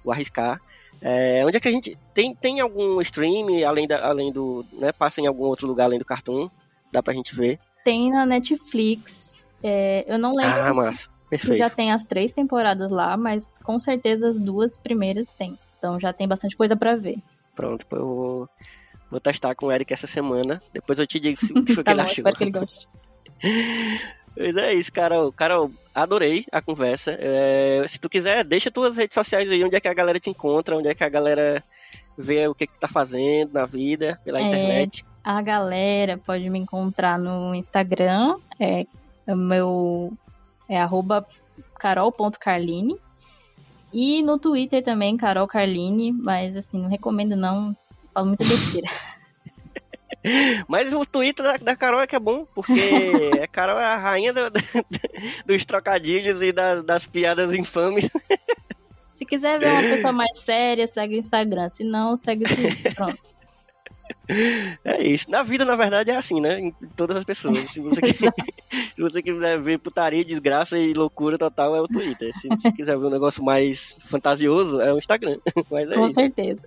vou 0.05 0.13
arriscar. 0.13 0.61
É, 1.01 1.45
onde 1.47 1.57
é 1.57 1.61
que 1.61 1.69
a 1.69 1.71
gente. 1.71 1.97
Tem, 2.13 2.35
tem 2.35 2.61
algum 2.61 3.01
stream 3.01 3.47
além, 3.67 3.87
da, 3.87 4.07
além 4.07 4.33
do. 4.33 4.65
Né, 4.73 4.93
passa 4.93 5.21
em 5.21 5.27
algum 5.27 5.45
outro 5.45 5.67
lugar 5.67 5.85
além 5.85 5.99
do 5.99 6.05
Cartoon? 6.05 6.49
Dá 6.93 7.03
pra 7.03 7.15
gente 7.15 7.35
ver? 7.35 7.59
Tem 7.85 8.11
na 8.11 8.27
Netflix. 8.27 9.47
É, 9.63 10.05
eu 10.07 10.19
não 10.19 10.35
lembro. 10.35 10.61
Ah, 10.61 10.75
massa. 10.75 11.09
Perfeito. 11.31 11.59
Já 11.59 11.69
tem 11.69 11.93
as 11.93 12.05
três 12.05 12.33
temporadas 12.33 12.91
lá, 12.91 13.17
mas 13.17 13.59
com 13.59 13.79
certeza 13.79 14.29
as 14.29 14.41
duas 14.41 14.79
primeiras 14.79 15.35
tem. 15.35 15.59
Então 15.79 16.01
já 16.01 16.13
tem 16.13 16.27
bastante 16.27 16.57
coisa 16.57 16.77
para 16.77 16.97
ver. 16.97 17.19
Pronto, 17.55 17.87
eu 17.93 18.07
vou, 18.07 18.49
vou 19.11 19.21
testar 19.21 19.55
com 19.55 19.67
o 19.67 19.73
Eric 19.73 19.93
essa 19.93 20.07
semana. 20.07 20.63
Depois 20.73 20.99
eu 20.99 21.07
te 21.07 21.21
digo 21.21 21.39
o 21.55 21.65
que 21.65 21.75
foi 21.75 21.85
tá 21.85 21.93
que 21.93 22.01
ele 22.01 22.03
bom, 22.03 22.11
achou. 22.11 22.23
Espero 22.23 22.37
que 22.37 22.45
ele 22.45 22.51
goste. 22.51 22.89
Pois 24.39 24.57
é 24.57 24.73
isso, 24.73 24.93
Carol. 24.93 25.33
Carol, 25.33 25.73
adorei 25.93 26.45
a 26.53 26.63
conversa. 26.63 27.17
É, 27.19 27.85
se 27.89 27.99
tu 27.99 28.09
quiser, 28.09 28.45
deixa 28.45 28.71
tuas 28.71 28.97
redes 28.97 29.15
sociais 29.15 29.51
aí, 29.51 29.65
onde 29.65 29.75
é 29.75 29.81
que 29.81 29.89
a 29.89 29.95
galera 29.95 30.21
te 30.21 30.31
encontra, 30.31 30.77
onde 30.77 30.89
é 30.89 30.95
que 30.95 31.03
a 31.03 31.09
galera 31.09 31.65
vê 32.17 32.47
o 32.47 32.55
que, 32.55 32.69
que 32.69 32.75
tu 32.75 32.79
tá 32.79 32.87
fazendo 32.87 33.53
na 33.55 33.67
vida, 33.67 34.21
pela 34.25 34.39
É, 34.39 34.43
internet. 34.43 35.05
A 35.25 35.43
galera 35.43 36.17
pode 36.17 36.49
me 36.49 36.59
encontrar 36.61 37.19
no 37.19 37.53
Instagram, 37.53 38.37
é 38.61 38.87
meu 39.27 40.17
é 40.69 40.81
arroba 40.81 41.27
carol.carline. 41.81 42.97
E 43.93 44.23
no 44.23 44.39
Twitter 44.39 44.85
também, 44.85 45.17
Carol 45.17 45.49
Carline, 45.49 46.13
mas 46.13 46.57
assim, 46.57 46.81
não 46.81 46.89
recomendo 46.89 47.35
não, 47.35 47.75
falo 48.15 48.27
muita 48.27 48.45
besteira. 48.45 48.87
Mas 50.67 50.93
o 50.93 51.05
Twitter 51.07 51.45
da, 51.45 51.57
da 51.57 51.77
Carol 51.77 52.01
é 52.01 52.07
que 52.07 52.17
é 52.17 52.21
bom, 52.21 52.47
porque 52.55 52.73
a 53.43 53.47
Carol 53.49 53.79
é 53.79 53.85
a 53.85 53.97
rainha 53.97 54.33
do- 54.33 54.51
do- 54.51 54.61
dos 55.47 55.65
trocadilhos 55.65 56.41
e 56.43 56.53
das, 56.53 56.83
das 56.85 57.07
piadas 57.07 57.55
infames. 57.55 58.09
Se 59.15 59.25
quiser 59.25 59.59
ver 59.59 59.73
uma 59.73 59.83
pessoa 59.83 60.13
mais 60.15 60.39
séria, 60.39 60.87
segue 60.87 61.17
o 61.17 61.19
Instagram. 61.19 61.69
Se 61.71 61.83
não, 61.85 62.17
segue 62.17 62.45
o 62.45 62.49
Twitter. 62.55 62.95
Pronto. 62.97 63.19
É 64.85 65.03
isso. 65.03 65.31
Na 65.31 65.43
vida, 65.43 65.65
na 65.65 65.75
verdade, 65.75 66.11
é 66.11 66.17
assim, 66.17 66.39
né? 66.41 66.61
Em 66.61 66.71
todas 66.95 67.17
as 67.17 67.25
pessoas. 67.25 67.59
Se 67.71 67.81
você, 67.81 68.01
quiser, 68.01 68.33
se 68.95 69.01
você 69.01 69.23
quiser 69.23 69.59
ver 69.61 69.79
putaria, 69.79 70.25
desgraça 70.25 70.79
e 70.79 70.93
loucura 70.93 71.39
total, 71.39 71.75
é 71.75 71.81
o 71.81 71.89
Twitter. 71.89 72.33
Se 72.41 72.47
você 72.49 72.71
quiser 72.73 72.99
ver 72.99 73.07
um 73.07 73.11
negócio 73.11 73.43
mais 73.43 73.97
fantasioso, 74.05 74.81
é 74.83 74.93
o 74.93 74.99
Instagram. 74.99 75.39
Mas 75.71 75.91
é 75.91 75.95
Com 75.95 76.05
isso. 76.07 76.15
certeza. 76.15 76.63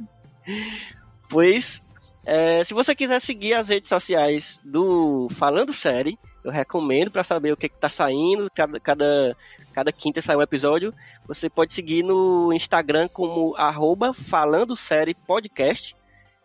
Pois, 1.29 1.81
é, 2.25 2.63
se 2.63 2.73
você 2.73 2.93
quiser 2.93 3.19
seguir 3.21 3.53
as 3.53 3.67
redes 3.67 3.89
sociais 3.89 4.59
do 4.63 5.27
Falando 5.31 5.73
Série, 5.73 6.17
eu 6.43 6.51
recomendo 6.51 7.11
para 7.11 7.23
saber 7.23 7.51
o 7.51 7.57
que, 7.57 7.69
que 7.69 7.77
tá 7.77 7.89
saindo. 7.89 8.49
Cada, 8.53 8.79
cada, 8.79 9.37
cada 9.73 9.91
quinta 9.91 10.21
sai 10.21 10.35
um 10.35 10.41
episódio. 10.41 10.93
Você 11.27 11.49
pode 11.49 11.73
seguir 11.73 12.03
no 12.03 12.51
Instagram 12.53 13.07
como 13.07 13.55
arroba 13.55 14.13
Falando 14.13 14.75
Série 14.75 15.13
Podcast 15.13 15.95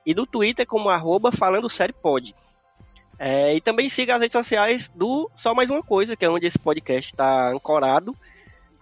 e 0.05 0.15
no 0.15 0.27
Twitter 0.27 0.67
como 0.67 0.89
arroba 0.89 1.33
Falando 1.33 1.69
Série 1.69 1.93
Pod. 1.93 2.35
É, 3.19 3.55
e 3.55 3.61
também 3.61 3.89
siga 3.89 4.15
as 4.15 4.21
redes 4.21 4.33
sociais 4.33 4.91
do 4.95 5.31
Só 5.35 5.55
Mais 5.55 5.71
Uma 5.71 5.83
Coisa, 5.83 6.15
que 6.15 6.25
é 6.25 6.31
onde 6.31 6.47
esse 6.47 6.59
podcast 6.59 7.13
está 7.13 7.51
ancorado. 7.51 8.15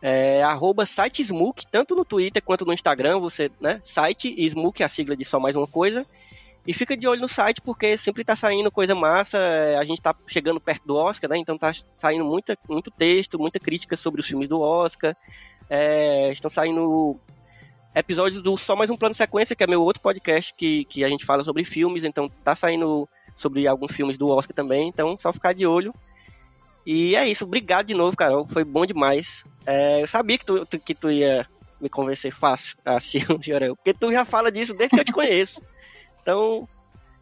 É, 0.02 0.42
arroba 0.42 0.85
site 0.85 1.22
Smook, 1.22 1.64
tanto 1.70 1.94
no 1.94 2.04
Twitter 2.04 2.42
quanto 2.42 2.66
no 2.66 2.74
Instagram, 2.74 3.20
você, 3.20 3.50
né? 3.61 3.80
Site 3.85 4.35
Smook 4.50 4.83
é 4.83 4.87
a 4.87 4.88
sigla 4.88 5.16
de 5.16 5.24
Só 5.24 5.40
Mais 5.40 5.57
Uma 5.57 5.66
Coisa. 5.66 6.04
E 6.66 6.72
fica 6.72 6.96
de 6.96 7.07
olho 7.07 7.20
no 7.20 7.29
site, 7.29 7.61
porque 7.61 7.96
sempre 7.96 8.24
tá 8.24 8.35
saindo 8.35 8.70
coisa 8.70 8.94
massa. 8.94 9.37
é, 9.37 9.77
A 9.77 9.85
gente 9.85 10.00
tá 10.00 10.14
chegando 10.27 10.59
perto 10.61 10.87
do 10.87 10.96
Oscar, 10.96 11.29
né? 11.29 11.37
Então 11.37 11.59
tá 11.59 11.70
saindo 11.92 12.24
muita, 12.24 12.57
muito 12.68 12.90
texto, 12.90 13.38
muita 13.38 13.61
crítica 13.61 13.96
sobre 13.96 14.20
os 14.20 14.27
filmes 14.27 14.48
do 14.48 14.61
Oscar. 14.61 15.14
É, 15.68 16.33
estão 16.33 16.50
saindo 16.50 17.18
episódios 17.94 18.42
do 18.42 18.57
Só 18.57 18.74
Mais 18.74 18.88
Um 18.88 18.96
Plano 18.96 19.14
Sequência, 19.14 19.55
que 19.55 19.62
é 19.62 19.66
meu 19.66 19.83
outro 19.83 20.03
podcast 20.03 20.55
que, 20.55 20.85
que 20.87 21.05
a 21.05 21.09
gente 21.09 21.24
fala 21.27 21.44
sobre 21.44 21.64
filmes. 21.64 22.03
Então 22.03 22.31
tá 22.42 22.55
saindo 22.55 23.07
sobre 23.37 23.66
alguns 23.68 23.92
filmes 23.92 24.16
do 24.16 24.29
Oscar 24.29 24.55
também. 24.55 24.88
Então 24.88 25.16
só 25.18 25.33
ficar 25.33 25.53
de 25.53 25.66
olho. 25.66 25.94
E 26.87 27.14
é 27.14 27.29
isso. 27.29 27.44
Obrigado 27.44 27.87
de 27.87 27.94
novo, 27.94 28.16
Carol. 28.16 28.46
Foi 28.48 28.64
bom 28.64 28.87
demais. 28.87 29.44
É, 29.66 30.03
eu 30.03 30.07
sabia 30.07 30.38
que 30.38 30.44
tu, 30.44 30.66
que 30.66 30.94
tu 30.94 31.11
ia 31.11 31.46
me 31.81 31.88
convencer 31.88 32.33
fácil 32.33 32.77
a 32.85 32.96
assistir 32.96 33.27
Jorel. 33.40 33.77
Porque 33.77 33.92
tu 33.92 34.11
já 34.12 34.24
fala 34.24 34.50
disso 34.50 34.74
desde 34.74 34.94
que 34.96 35.00
eu 35.00 35.05
te 35.05 35.12
conheço. 35.12 35.61
Então, 36.24 36.66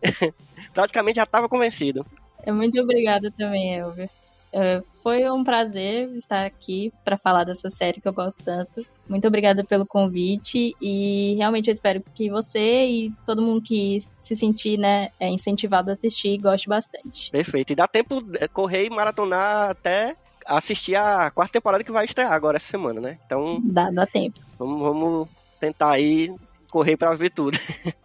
praticamente 0.72 1.16
já 1.16 1.24
estava 1.24 1.48
convencido. 1.48 2.06
É, 2.44 2.52
Muito 2.52 2.80
obrigada 2.80 3.32
também, 3.36 3.74
Elvio. 3.74 4.08
É, 4.54 4.82
foi 5.02 5.28
um 5.30 5.42
prazer 5.42 6.10
estar 6.16 6.44
aqui 6.44 6.92
para 7.04 7.16
falar 7.16 7.42
dessa 7.42 7.70
série 7.70 8.00
que 8.00 8.06
eu 8.06 8.12
gosto 8.12 8.42
tanto. 8.44 8.86
Muito 9.08 9.26
obrigada 9.26 9.64
pelo 9.64 9.86
convite 9.86 10.76
e 10.80 11.34
realmente 11.36 11.68
eu 11.68 11.72
espero 11.72 12.02
que 12.14 12.30
você 12.30 12.86
e 12.86 13.12
todo 13.26 13.42
mundo 13.42 13.62
que 13.62 14.04
se 14.20 14.36
sentir 14.36 14.78
né, 14.78 15.08
é, 15.18 15.28
incentivado 15.28 15.90
a 15.90 15.94
assistir 15.94 16.38
goste 16.38 16.68
bastante. 16.68 17.30
Perfeito. 17.30 17.72
E 17.72 17.76
dá 17.76 17.88
tempo 17.88 18.22
de 18.22 18.46
correr 18.48 18.86
e 18.86 18.90
maratonar 18.90 19.70
até 19.70 20.16
assistir 20.46 20.96
a 20.96 21.30
quarta 21.30 21.54
temporada 21.54 21.82
que 21.82 21.92
vai 21.92 22.04
estrear 22.04 22.32
agora 22.32 22.58
essa 22.58 22.68
semana, 22.68 23.00
né? 23.00 23.18
Então, 23.24 23.58
Dá, 23.64 23.90
dá 23.90 24.06
tempo. 24.06 24.38
vamos, 24.58 24.80
vamos 24.82 25.28
tentar 25.58 25.92
aí 25.92 26.34
correr 26.70 26.96
para 26.96 27.14
ver 27.14 27.30
tudo. 27.30 27.58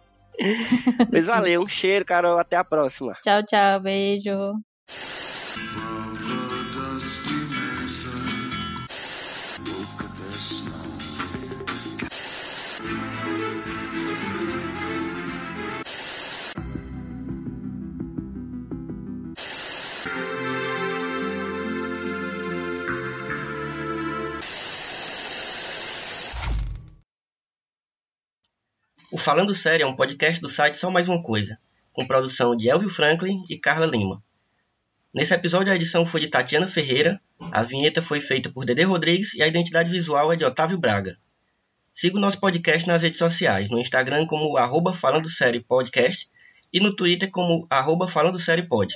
Mas 1.12 1.24
valeu, 1.24 1.62
um 1.62 1.68
cheiro, 1.68 2.04
Carol. 2.04 2.38
Até 2.38 2.56
a 2.56 2.64
próxima. 2.64 3.14
Tchau, 3.22 3.42
tchau. 3.44 3.80
Beijo. 3.80 4.54
From 4.86 6.14
the 6.14 6.78
dusty 6.78 7.38
mesa, 7.52 8.16
look 9.66 10.02
at 10.04 10.16
the 10.16 10.32
snow. 10.32 10.97
O 29.18 29.20
Falando 29.20 29.52
Sério 29.52 29.82
é 29.82 29.86
um 29.86 29.96
podcast 29.96 30.40
do 30.40 30.48
site 30.48 30.76
Só 30.76 30.92
Mais 30.92 31.08
Uma 31.08 31.20
Coisa, 31.20 31.58
com 31.92 32.06
produção 32.06 32.54
de 32.54 32.68
Elvio 32.68 32.88
Franklin 32.88 33.42
e 33.50 33.58
Carla 33.58 33.84
Lima. 33.84 34.22
Nesse 35.12 35.34
episódio, 35.34 35.72
a 35.72 35.74
edição 35.74 36.06
foi 36.06 36.20
de 36.20 36.28
Tatiana 36.28 36.68
Ferreira, 36.68 37.20
a 37.50 37.64
vinheta 37.64 38.00
foi 38.00 38.20
feita 38.20 38.48
por 38.48 38.64
Dede 38.64 38.84
Rodrigues 38.84 39.34
e 39.34 39.42
a 39.42 39.48
identidade 39.48 39.90
visual 39.90 40.32
é 40.32 40.36
de 40.36 40.44
Otávio 40.44 40.78
Braga. 40.78 41.18
Siga 41.92 42.16
o 42.16 42.20
nosso 42.20 42.38
podcast 42.38 42.86
nas 42.86 43.02
redes 43.02 43.18
sociais, 43.18 43.72
no 43.72 43.80
Instagram 43.80 44.24
como 44.24 44.56
arroba 44.56 44.94
Falando 44.94 45.28
Série 45.28 45.58
Podcast 45.58 46.30
e 46.72 46.78
no 46.78 46.94
Twitter 46.94 47.28
como 47.28 47.66
arroba 47.68 48.06
Falando 48.06 48.38
Série 48.38 48.68
Pod. 48.68 48.94